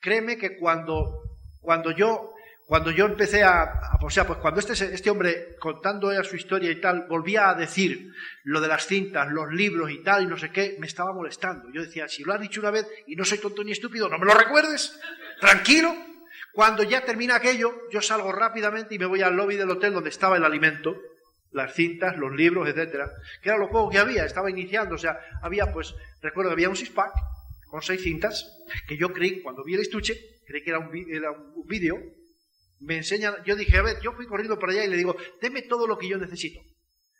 Créeme 0.00 0.36
que 0.36 0.58
cuando, 0.58 1.22
cuando 1.60 1.90
yo 1.90 2.34
cuando 2.66 2.90
yo 2.90 3.06
empecé 3.06 3.44
a, 3.44 3.80
o 4.02 4.10
sea, 4.10 4.26
pues 4.26 4.40
cuando 4.40 4.58
este, 4.58 4.72
este 4.72 5.08
hombre, 5.08 5.54
contando 5.60 6.10
ella 6.10 6.24
su 6.24 6.34
historia 6.34 6.68
y 6.68 6.80
tal, 6.80 7.06
volvía 7.08 7.48
a 7.48 7.54
decir 7.54 8.12
lo 8.42 8.60
de 8.60 8.66
las 8.66 8.86
cintas, 8.86 9.28
los 9.30 9.52
libros 9.52 9.88
y 9.92 10.02
tal, 10.02 10.24
y 10.24 10.26
no 10.26 10.36
sé 10.36 10.50
qué, 10.50 10.76
me 10.80 10.88
estaba 10.88 11.12
molestando. 11.12 11.70
Yo 11.72 11.82
decía, 11.82 12.08
si 12.08 12.24
lo 12.24 12.32
has 12.32 12.40
dicho 12.40 12.60
una 12.60 12.72
vez 12.72 12.88
y 13.06 13.14
no 13.14 13.24
soy 13.24 13.38
tonto 13.38 13.62
ni 13.62 13.70
estúpido, 13.70 14.08
no 14.08 14.18
me 14.18 14.26
lo 14.26 14.34
recuerdes, 14.34 14.98
tranquilo. 15.40 15.94
Cuando 16.52 16.82
ya 16.82 17.04
termina 17.04 17.36
aquello, 17.36 17.88
yo 17.92 18.02
salgo 18.02 18.32
rápidamente 18.32 18.96
y 18.96 18.98
me 18.98 19.06
voy 19.06 19.22
al 19.22 19.36
lobby 19.36 19.54
del 19.54 19.70
hotel 19.70 19.94
donde 19.94 20.10
estaba 20.10 20.36
el 20.36 20.44
alimento, 20.44 20.96
las 21.52 21.72
cintas, 21.72 22.16
los 22.16 22.32
libros, 22.32 22.68
etcétera, 22.68 23.12
que 23.42 23.48
era 23.48 23.58
lo 23.58 23.70
poco 23.70 23.90
que 23.90 23.98
había, 23.98 24.24
estaba 24.24 24.50
iniciando, 24.50 24.96
o 24.96 24.98
sea, 24.98 25.20
había 25.40 25.72
pues, 25.72 25.94
recuerdo 26.20 26.50
que 26.50 26.54
había 26.54 26.68
un 26.68 26.76
six-pack 26.76 27.12
con 27.68 27.80
seis 27.80 28.02
cintas, 28.02 28.44
que 28.88 28.96
yo 28.96 29.12
creí, 29.12 29.40
cuando 29.40 29.62
vi 29.62 29.74
el 29.74 29.82
estuche, 29.82 30.18
creí 30.46 30.64
que 30.64 30.70
era 30.70 30.80
un, 30.80 30.90
era 31.08 31.30
un 31.30 31.64
vídeo, 31.66 31.98
me 32.80 32.96
enseñan, 32.96 33.34
yo 33.44 33.56
dije, 33.56 33.76
a 33.78 33.82
ver, 33.82 33.96
yo 34.02 34.12
fui 34.12 34.26
corriendo 34.26 34.58
para 34.58 34.72
allá 34.72 34.84
y 34.84 34.88
le 34.88 34.96
digo, 34.96 35.16
deme 35.40 35.62
todo 35.62 35.86
lo 35.86 35.96
que 35.98 36.08
yo 36.08 36.18
necesito 36.18 36.60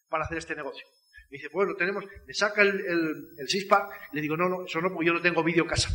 para 0.09 0.25
hacer 0.25 0.39
este 0.39 0.55
negocio. 0.55 0.87
Me 1.31 1.39
dice, 1.39 1.49
bueno, 1.53 1.75
tenemos, 1.75 2.05
me 2.27 2.35
saca 2.35 2.63
el, 2.63 2.81
el, 3.39 3.49
six-pack, 3.49 4.13
le 4.13 4.21
digo, 4.21 4.37
no, 4.37 4.49
no, 4.49 4.65
eso 4.65 4.81
no, 4.81 4.91
porque 4.91 5.07
yo 5.07 5.13
no 5.13 5.21
tengo 5.21 5.43
vídeo 5.43 5.67
casa, 5.67 5.89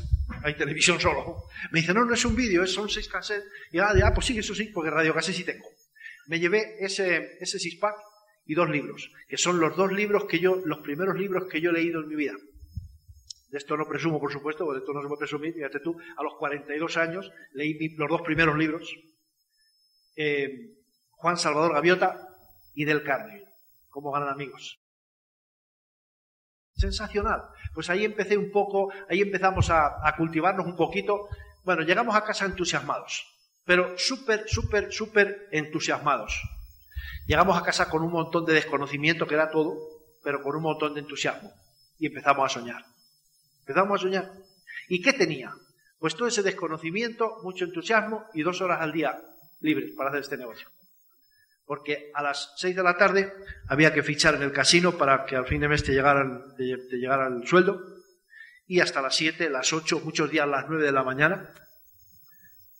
hay 0.44 0.56
televisión 0.56 1.00
solo. 1.00 1.46
Me 1.72 1.80
dice, 1.80 1.94
no, 1.94 2.04
no 2.04 2.14
es 2.14 2.26
un 2.26 2.36
vídeo, 2.36 2.68
son 2.68 2.90
seis 2.90 3.08
cassettes. 3.08 3.50
Y 3.72 3.80
ah, 3.80 3.94
ah, 4.04 4.14
pues 4.14 4.26
sí, 4.26 4.38
eso 4.38 4.54
sí, 4.54 4.66
porque 4.74 4.90
radio 4.90 5.14
cassette 5.14 5.36
sí 5.36 5.44
tengo. 5.46 5.66
Me 6.28 6.40
llevé 6.40 6.76
ese, 6.80 7.38
ese 7.40 7.60
six-pack 7.60 7.96
y 8.46 8.56
dos 8.56 8.70
libros, 8.70 9.10
que 9.30 9.38
son 9.38 9.60
los 9.60 9.78
dos 9.78 9.92
libros 9.94 10.26
que 10.26 10.40
yo, 10.40 10.62
los 10.66 10.80
primeros 10.80 11.18
libros 11.18 11.48
que 11.50 11.62
yo 11.62 11.70
he 11.70 11.74
leído 11.74 12.02
en 12.02 12.10
mi 12.10 12.16
vida. 12.16 12.34
De 13.52 13.58
esto 13.58 13.76
no 13.78 13.86
presumo, 13.86 14.20
por 14.20 14.32
supuesto, 14.32 14.72
de 14.72 14.80
esto 14.80 14.94
no 14.94 15.02
se 15.02 15.08
puede 15.08 15.20
presumir. 15.20 15.54
Fíjate 15.54 15.80
tú, 15.82 15.98
a 16.18 16.24
los 16.24 16.36
42 16.40 16.98
años 16.98 17.30
leí 17.54 17.96
los 17.96 18.10
dos 18.10 18.22
primeros 18.22 18.58
libros. 18.58 18.94
Eh, 20.16 20.72
Juan 21.12 21.38
Salvador 21.38 21.74
Gaviota 21.74 22.28
y 22.74 22.86
Del 22.86 23.04
Carne, 23.04 23.44
como 23.90 24.12
ganan 24.12 24.30
amigos. 24.30 24.80
Sensacional. 26.76 27.44
Pues 27.74 27.90
ahí 27.90 28.06
empecé 28.06 28.38
un 28.38 28.52
poco, 28.52 28.92
ahí 29.10 29.22
empezamos 29.22 29.70
a, 29.70 30.08
a 30.08 30.16
cultivarnos 30.16 30.66
un 30.66 30.76
poquito. 30.76 31.28
Bueno, 31.64 31.84
llegamos 31.84 32.16
a 32.16 32.24
casa 32.24 32.46
entusiasmados, 32.46 33.24
pero 33.66 33.98
súper, 33.98 34.46
súper, 34.48 34.92
súper 34.92 35.48
entusiasmados. 35.52 36.42
Llegamos 37.28 37.56
a 37.58 37.64
casa 37.64 37.90
con 37.90 38.02
un 38.04 38.12
montón 38.12 38.46
de 38.46 38.54
desconocimiento, 38.54 39.28
que 39.28 39.36
era 39.36 39.52
todo, 39.52 39.78
pero 40.24 40.42
con 40.42 40.56
un 40.56 40.64
montón 40.64 40.96
de 40.96 41.02
entusiasmo. 41.02 41.54
Y 42.00 42.08
empezamos 42.08 42.46
a 42.46 42.60
soñar. 42.60 42.84
Empezamos 43.60 44.00
a 44.00 44.02
soñar. 44.02 44.32
¿Y 44.90 45.02
qué 45.02 45.14
tenía? 45.14 45.54
Pues 46.00 46.16
todo 46.16 46.28
ese 46.28 46.42
desconocimiento, 46.42 47.38
mucho 47.44 47.66
entusiasmo 47.66 48.26
y 48.34 48.42
dos 48.42 48.60
horas 48.62 48.82
al 48.82 48.92
día 48.92 49.22
libres 49.62 49.92
para 49.96 50.10
hacer 50.10 50.22
este 50.22 50.38
negocio. 50.38 50.70
porque 51.66 52.12
a 52.14 52.22
las 52.22 52.54
6 52.58 52.76
de 52.76 52.84
la 52.84 52.98
tarde 52.98 53.34
había 53.70 53.94
que 53.94 54.04
fichar 54.04 54.36
en 54.36 54.42
el 54.42 54.52
casino 54.52 54.98
para 54.98 55.26
que 55.26 55.38
al 55.38 55.48
fin 55.48 55.62
de 55.62 55.70
mes 55.70 55.84
te 55.84 55.94
llegara, 55.94 56.26
te 56.58 56.98
llegara 56.98 57.28
el 57.28 57.48
sueldo, 57.48 57.82
y 58.68 58.82
hasta 58.82 59.02
las 59.02 59.16
7, 59.16 59.50
las 59.50 59.72
8, 59.72 60.02
muchos 60.04 60.30
días 60.30 60.48
las 60.48 60.68
9 60.68 60.84
de 60.84 60.92
la 60.92 61.04
mañana, 61.04 61.54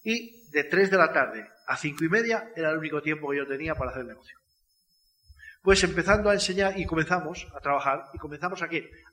y 0.04 0.50
de 0.52 0.66
3 0.66 0.92
de 0.92 0.98
la 0.98 1.14
tarde 1.14 1.50
a 1.68 1.78
5 1.78 2.04
y 2.04 2.10
media 2.10 2.52
era 2.56 2.72
el 2.72 2.78
único 2.78 3.02
tiempo 3.02 3.30
que 3.30 3.38
yo 3.38 3.48
tenía 3.48 3.76
para 3.76 3.92
hacer 3.92 4.04
negocio. 4.04 4.38
Pues 5.62 5.84
empezando 5.84 6.30
a 6.30 6.34
enseñar 6.34 6.78
y 6.80 6.86
comenzamos 6.86 7.48
a 7.56 7.60
trabajar 7.60 8.06
y 8.14 8.18
comenzamos 8.18 8.62
a? 8.62 8.70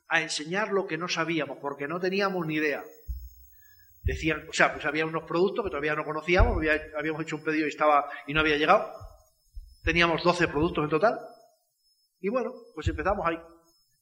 A 0.09 0.23
enseñar 0.23 0.73
lo 0.73 0.87
que 0.87 0.97
no 0.97 1.07
sabíamos 1.07 1.59
porque 1.61 1.87
no 1.87 2.01
teníamos 2.01 2.47
ni 2.47 2.55
idea. 2.55 2.83
Decían, 4.09 4.47
o 4.49 4.55
sea, 4.55 4.73
pues 4.73 4.87
había 4.87 5.05
unos 5.05 5.25
productos 5.25 5.63
que 5.63 5.69
todavía 5.69 5.95
no 5.95 6.03
conocíamos, 6.03 6.57
habíamos 6.97 7.21
hecho 7.21 7.37
un 7.37 7.45
pedido 7.45 7.67
y 7.67 7.69
estaba 7.69 8.09
y 8.27 8.33
no 8.33 8.41
había 8.41 8.57
llegado. 8.57 8.91
Teníamos 9.85 10.23
12 10.23 10.49
productos 10.49 10.85
en 10.85 10.89
total. 10.89 11.19
Y 12.19 12.31
bueno, 12.31 12.55
pues 12.75 12.89
empezamos 12.89 13.27
ahí. 13.27 13.39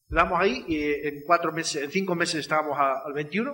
Empezamos 0.09 0.40
ahí 0.40 0.64
y 0.69 1.09
en 1.09 1.23
cuatro 1.27 1.51
meses, 1.51 1.83
en 1.83 1.90
cinco 1.90 2.14
meses 2.14 2.37
estábamos 2.37 2.79
al 2.79 3.12
21, 3.14 3.53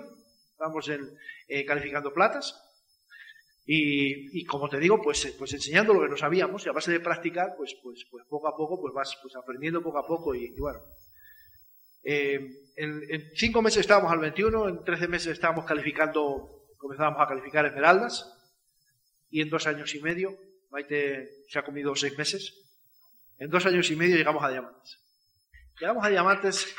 estábamos 0.51 0.87
en, 0.89 1.17
eh, 1.47 1.65
calificando 1.65 2.13
platas 2.13 2.55
y, 3.65 4.45
como 4.45 4.69
te 4.69 4.77
digo, 4.77 5.01
pues, 5.01 5.25
eh, 5.25 5.33
pues 5.35 5.53
enseñando 5.53 5.91
lo 5.91 6.01
que 6.01 6.09
no 6.09 6.17
sabíamos 6.17 6.63
y 6.63 6.69
a 6.69 6.73
base 6.73 6.91
de 6.91 6.99
practicar, 6.99 7.55
pues, 7.57 7.75
pues, 7.81 8.05
pues 8.11 8.27
poco 8.29 8.47
a 8.47 8.55
poco 8.55 8.79
pues 8.79 8.93
vas 8.93 9.17
pues 9.23 9.35
aprendiendo 9.35 9.81
poco 9.81 9.97
a 9.97 10.05
poco 10.05 10.35
y, 10.35 10.53
bueno. 10.59 10.81
Eh, 12.03 12.62
en, 12.75 13.31
cinco 13.35 13.61
meses 13.61 13.81
estábamos 13.81 14.11
al 14.11 14.19
21, 14.19 14.69
en 14.69 14.83
13 14.83 15.07
meses 15.07 15.33
estábamos 15.33 15.65
calificando, 15.65 16.65
comenzábamos 16.77 17.21
a 17.21 17.27
calificar 17.27 17.65
esmeraldas 17.65 18.31
y 19.29 19.41
en 19.41 19.49
dos 19.49 19.67
años 19.67 19.93
y 19.95 20.01
medio, 20.01 20.37
Maite 20.71 21.45
se 21.49 21.59
ha 21.59 21.63
comido 21.63 21.95
seis 21.95 22.17
meses, 22.17 22.53
en 23.37 23.49
dos 23.49 23.65
años 23.65 23.89
y 23.91 23.95
medio 23.95 24.15
llegamos 24.15 24.43
a 24.43 24.49
diamantes. 24.49 24.99
Llegamos 25.79 26.05
a 26.05 26.09
diamantes 26.09 26.75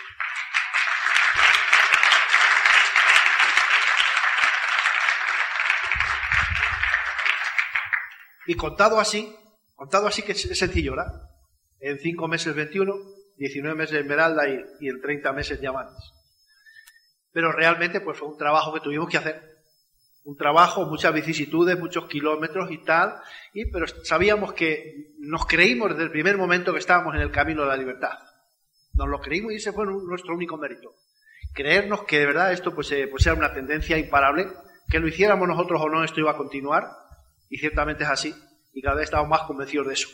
Y 8.46 8.54
contado 8.56 9.00
así, 9.00 9.34
contado 9.74 10.06
así 10.06 10.22
que 10.22 10.32
es 10.32 10.58
sencillo, 10.58 10.92
¿verdad? 10.92 11.30
En 11.80 11.98
5 11.98 12.28
meses 12.28 12.54
21, 12.54 12.94
19 13.36 13.76
meses 13.76 14.00
esmeralda 14.00 14.48
y, 14.48 14.64
y 14.80 14.88
en 14.88 15.00
30 15.00 15.32
meses 15.32 15.60
diamantes. 15.60 16.12
Pero 17.32 17.50
realmente 17.52 18.00
pues 18.00 18.18
fue 18.18 18.28
un 18.28 18.38
trabajo 18.38 18.72
que 18.72 18.80
tuvimos 18.80 19.08
que 19.08 19.18
hacer. 19.18 19.42
Un 20.24 20.36
trabajo, 20.36 20.86
muchas 20.86 21.12
vicisitudes, 21.12 21.78
muchos 21.78 22.06
kilómetros 22.06 22.70
y 22.70 22.82
tal, 22.82 23.16
y, 23.52 23.70
pero 23.70 23.86
sabíamos 24.04 24.54
que 24.54 25.12
nos 25.18 25.44
creímos 25.44 25.90
desde 25.90 26.04
el 26.04 26.10
primer 26.10 26.38
momento 26.38 26.72
que 26.72 26.78
estábamos 26.78 27.14
en 27.14 27.20
el 27.20 27.30
camino 27.30 27.62
de 27.62 27.68
la 27.68 27.76
libertad. 27.76 28.18
Nos 28.94 29.08
lo 29.08 29.20
creímos 29.20 29.52
y 29.52 29.56
ese 29.56 29.72
fue 29.72 29.84
nuestro 29.84 30.34
único 30.34 30.56
mérito. 30.56 30.94
Creernos 31.52 32.04
que 32.04 32.20
de 32.20 32.26
verdad 32.26 32.52
esto 32.52 32.74
pues, 32.74 32.90
eh, 32.92 33.06
pues 33.06 33.26
era 33.26 33.34
una 33.34 33.52
tendencia 33.52 33.98
imparable, 33.98 34.48
que 34.88 34.98
lo 34.98 35.08
hiciéramos 35.08 35.46
nosotros 35.46 35.82
o 35.82 35.88
no, 35.90 36.04
esto 36.04 36.20
iba 36.20 36.30
a 36.30 36.36
continuar, 36.36 36.88
y 37.50 37.58
ciertamente 37.58 38.04
es 38.04 38.10
así. 38.10 38.34
Y 38.72 38.80
cada 38.80 38.96
vez 38.96 39.04
estamos 39.04 39.28
más 39.28 39.42
convencidos 39.42 39.88
de 39.88 39.92
eso. 39.92 40.08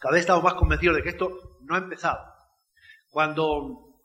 Cada 0.00 0.12
vez 0.12 0.20
estamos 0.20 0.42
más 0.42 0.54
convencidos 0.54 0.96
de 0.96 1.02
que 1.02 1.10
esto 1.10 1.58
no 1.62 1.74
ha 1.74 1.78
empezado. 1.78 2.18
Cuando 3.10 3.98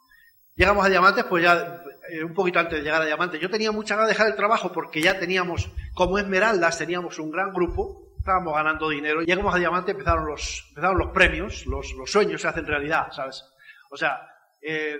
llegamos 0.56 0.86
a 0.86 0.90
Diamantes, 0.90 1.26
pues 1.26 1.44
ya 1.44 1.84
eh, 2.10 2.24
un 2.24 2.34
poquito 2.34 2.60
antes 2.60 2.80
de 2.80 2.84
llegar 2.84 3.02
a 3.02 3.06
Diamantes, 3.06 3.42
yo 3.42 3.50
tenía 3.50 3.72
mucha 3.72 3.96
ganas 3.96 4.10
de 4.10 4.14
dejar 4.14 4.28
el 4.28 4.36
trabajo 4.36 4.72
porque 4.72 5.02
ya 5.02 5.20
teníamos, 5.20 5.70
como 5.94 6.18
Esmeraldas, 6.18 6.78
teníamos 6.78 7.20
un 7.20 7.32
gran 7.32 7.52
grupo, 7.54 8.14
estábamos 8.18 8.54
ganando 8.54 8.90
dinero. 8.90 9.22
Llegamos 9.22 9.54
a 9.54 9.58
Diamantes, 9.58 9.94
empezaron 9.94 10.26
los, 10.26 10.66
empezaron 10.70 10.98
los 10.98 11.12
premios, 11.12 11.66
los, 11.66 11.94
los 11.94 12.12
sueños 12.12 12.42
se 12.42 12.48
hacen 12.48 12.66
realidad, 12.66 13.12
¿sabes? 13.12 13.44
O 13.90 13.98
sea, 13.98 14.22
eh, 14.62 14.98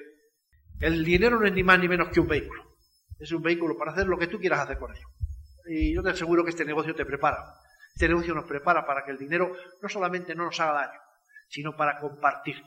el 0.82 1.06
dinero 1.06 1.40
no 1.40 1.46
es 1.46 1.54
ni 1.54 1.64
más 1.64 1.80
ni 1.80 1.88
menos 1.88 2.10
que 2.10 2.20
un 2.20 2.28
vehículo. 2.28 2.64
Es 3.20 3.32
un 3.32 3.42
vehículo 3.42 3.78
para 3.78 3.92
hacer 3.92 4.08
lo 4.08 4.18
que 4.18 4.28
tú 4.28 4.40
quieras 4.40 4.62
hacer 4.62 4.78
con 4.78 4.96
ello. 4.96 5.08
Y 5.68 5.94
yo 5.94 6.02
te 6.02 6.10
aseguro 6.10 6.44
que 6.44 6.50
este 6.50 6.66
negocio 6.66 6.96
te 6.96 7.06
prepara. 7.06 7.38
Este 7.94 8.08
negocio 8.08 8.34
nos 8.34 8.46
prepara 8.46 8.86
para 8.86 9.04
que 9.04 9.12
el 9.12 9.18
dinero 9.18 9.56
no 9.82 9.90
solamente 9.90 10.36
no 10.36 10.46
nos 10.46 10.60
haga 10.60 10.74
daño, 10.74 11.00
sino 11.50 11.76
para 11.76 12.00
compartir. 12.00 12.64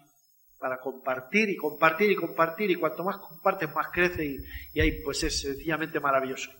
Para 0.58 0.78
compartir 0.78 1.50
y 1.50 1.56
compartir 1.56 2.10
y 2.10 2.16
compartir. 2.16 2.70
Y 2.70 2.76
cuanto 2.76 3.04
más 3.04 3.16
compartes, 3.18 3.74
más 3.74 3.88
crece 3.92 4.24
y, 4.72 4.80
ahí 4.80 5.02
pues 5.02 5.22
es 5.24 5.40
sencillamente 5.40 6.00
maravilloso. 6.00 6.50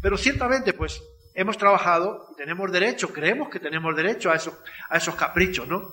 Pero 0.00 0.16
ciertamente, 0.16 0.72
pues 0.72 1.02
hemos 1.34 1.58
trabajado 1.58 2.34
tenemos 2.36 2.70
derecho, 2.72 3.12
creemos 3.12 3.48
que 3.48 3.60
tenemos 3.60 3.94
derecho 3.94 4.30
a 4.30 4.36
esos, 4.36 4.54
a 4.88 4.96
esos 4.96 5.14
caprichos, 5.14 5.68
¿no? 5.68 5.92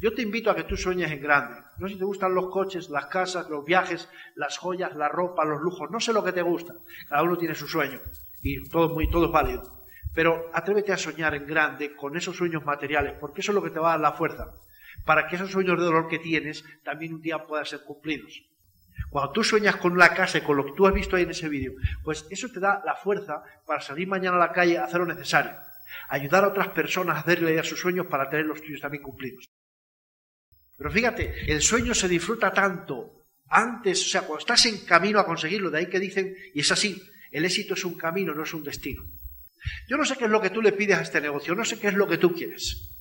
Yo 0.00 0.12
te 0.14 0.20
invito 0.20 0.50
a 0.50 0.56
que 0.56 0.64
tú 0.64 0.76
sueñes 0.76 1.10
en 1.10 1.22
grande. 1.22 1.62
No 1.78 1.86
sé 1.86 1.94
si 1.94 1.98
te 1.98 2.04
gustan 2.04 2.34
los 2.34 2.50
coches, 2.50 2.90
las 2.90 3.06
casas, 3.06 3.48
los 3.48 3.64
viajes, 3.64 4.08
las 4.34 4.58
joyas, 4.58 4.94
la 4.94 5.08
ropa, 5.08 5.44
los 5.44 5.62
lujos. 5.62 5.90
No 5.90 6.00
sé 6.00 6.12
lo 6.12 6.22
que 6.22 6.32
te 6.32 6.42
gusta. 6.42 6.74
Cada 7.08 7.22
uno 7.22 7.38
tiene 7.38 7.54
su 7.54 7.66
sueño 7.66 8.00
y 8.42 8.68
todo, 8.68 8.90
muy, 8.90 9.10
todo 9.10 9.26
es 9.26 9.32
válido. 9.32 9.62
Pero 10.16 10.48
atrévete 10.54 10.94
a 10.94 10.96
soñar 10.96 11.34
en 11.34 11.46
grande 11.46 11.94
con 11.94 12.16
esos 12.16 12.34
sueños 12.34 12.64
materiales, 12.64 13.12
porque 13.20 13.42
eso 13.42 13.52
es 13.52 13.54
lo 13.54 13.62
que 13.62 13.68
te 13.68 13.78
va 13.78 13.88
a 13.88 13.92
dar 13.92 14.00
la 14.00 14.12
fuerza, 14.16 14.46
para 15.04 15.28
que 15.28 15.36
esos 15.36 15.50
sueños 15.50 15.78
de 15.78 15.84
dolor 15.84 16.08
que 16.08 16.18
tienes 16.18 16.64
también 16.82 17.12
un 17.12 17.20
día 17.20 17.44
puedan 17.44 17.66
ser 17.66 17.84
cumplidos. 17.84 18.32
Cuando 19.10 19.30
tú 19.32 19.44
sueñas 19.44 19.76
con 19.76 19.98
la 19.98 20.14
casa 20.14 20.38
y 20.38 20.40
con 20.40 20.56
lo 20.56 20.64
que 20.64 20.72
tú 20.72 20.86
has 20.86 20.94
visto 20.94 21.16
ahí 21.16 21.24
en 21.24 21.32
ese 21.32 21.50
vídeo, 21.50 21.74
pues 22.02 22.26
eso 22.30 22.48
te 22.48 22.60
da 22.60 22.82
la 22.86 22.96
fuerza 22.96 23.42
para 23.66 23.82
salir 23.82 24.08
mañana 24.08 24.36
a 24.36 24.46
la 24.46 24.52
calle 24.52 24.78
a 24.78 24.84
hacer 24.84 25.00
lo 25.00 25.06
necesario, 25.06 25.52
ayudar 26.08 26.44
a 26.44 26.48
otras 26.48 26.68
personas 26.68 27.16
a 27.16 27.20
hacerle 27.20 27.60
a 27.60 27.62
sus 27.62 27.78
sueños 27.78 28.06
para 28.06 28.30
tener 28.30 28.46
los 28.46 28.62
tuyos 28.62 28.80
también 28.80 29.02
cumplidos. 29.02 29.44
Pero 30.78 30.90
fíjate, 30.90 31.52
el 31.52 31.60
sueño 31.60 31.92
se 31.92 32.08
disfruta 32.08 32.50
tanto 32.54 33.26
antes, 33.48 34.00
o 34.00 34.08
sea, 34.08 34.22
cuando 34.22 34.38
estás 34.38 34.64
en 34.64 34.78
camino 34.86 35.20
a 35.20 35.26
conseguirlo, 35.26 35.70
de 35.70 35.80
ahí 35.80 35.90
que 35.90 36.00
dicen, 36.00 36.34
y 36.54 36.60
es 36.60 36.72
así, 36.72 37.02
el 37.30 37.44
éxito 37.44 37.74
es 37.74 37.84
un 37.84 37.98
camino, 37.98 38.34
no 38.34 38.44
es 38.44 38.54
un 38.54 38.64
destino. 38.64 39.04
Yo 39.88 39.96
no 39.96 40.04
sé 40.04 40.16
qué 40.16 40.24
es 40.24 40.30
lo 40.30 40.40
que 40.40 40.50
tú 40.50 40.62
le 40.62 40.72
pides 40.72 40.98
a 40.98 41.02
este 41.02 41.20
negocio, 41.20 41.54
no 41.54 41.64
sé 41.64 41.78
qué 41.78 41.88
es 41.88 41.94
lo 41.94 42.08
que 42.08 42.18
tú 42.18 42.34
quieres. 42.34 42.92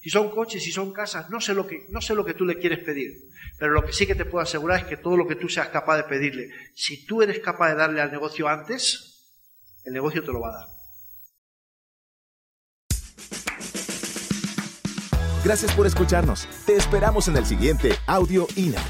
Si 0.00 0.08
son 0.08 0.30
coches, 0.30 0.62
si 0.62 0.72
son 0.72 0.92
casas, 0.92 1.28
no 1.28 1.40
sé 1.40 1.52
lo 1.52 1.66
que, 1.66 1.86
no 1.90 2.00
sé 2.00 2.14
lo 2.14 2.24
que 2.24 2.32
tú 2.32 2.46
le 2.46 2.58
quieres 2.58 2.78
pedir. 2.78 3.12
Pero 3.58 3.72
lo 3.72 3.84
que 3.84 3.92
sí 3.92 4.06
que 4.06 4.14
te 4.14 4.24
puedo 4.24 4.42
asegurar 4.42 4.80
es 4.80 4.86
que 4.86 4.96
todo 4.96 5.16
lo 5.16 5.28
que 5.28 5.36
tú 5.36 5.48
seas 5.48 5.68
capaz 5.68 5.98
de 5.98 6.04
pedirle, 6.04 6.48
si 6.74 7.04
tú 7.04 7.20
eres 7.20 7.40
capaz 7.40 7.70
de 7.70 7.74
darle 7.76 8.00
al 8.00 8.10
negocio 8.10 8.48
antes, 8.48 9.10
el 9.84 9.92
negocio 9.92 10.22
te 10.24 10.32
lo 10.32 10.40
va 10.40 10.48
a 10.48 10.52
dar. 10.52 10.80
Gracias 15.44 15.72
por 15.72 15.86
escucharnos. 15.86 16.46
Te 16.66 16.76
esperamos 16.76 17.28
en 17.28 17.36
el 17.36 17.46
siguiente 17.46 17.94
Audio 18.06 18.46
INA. 18.56 18.82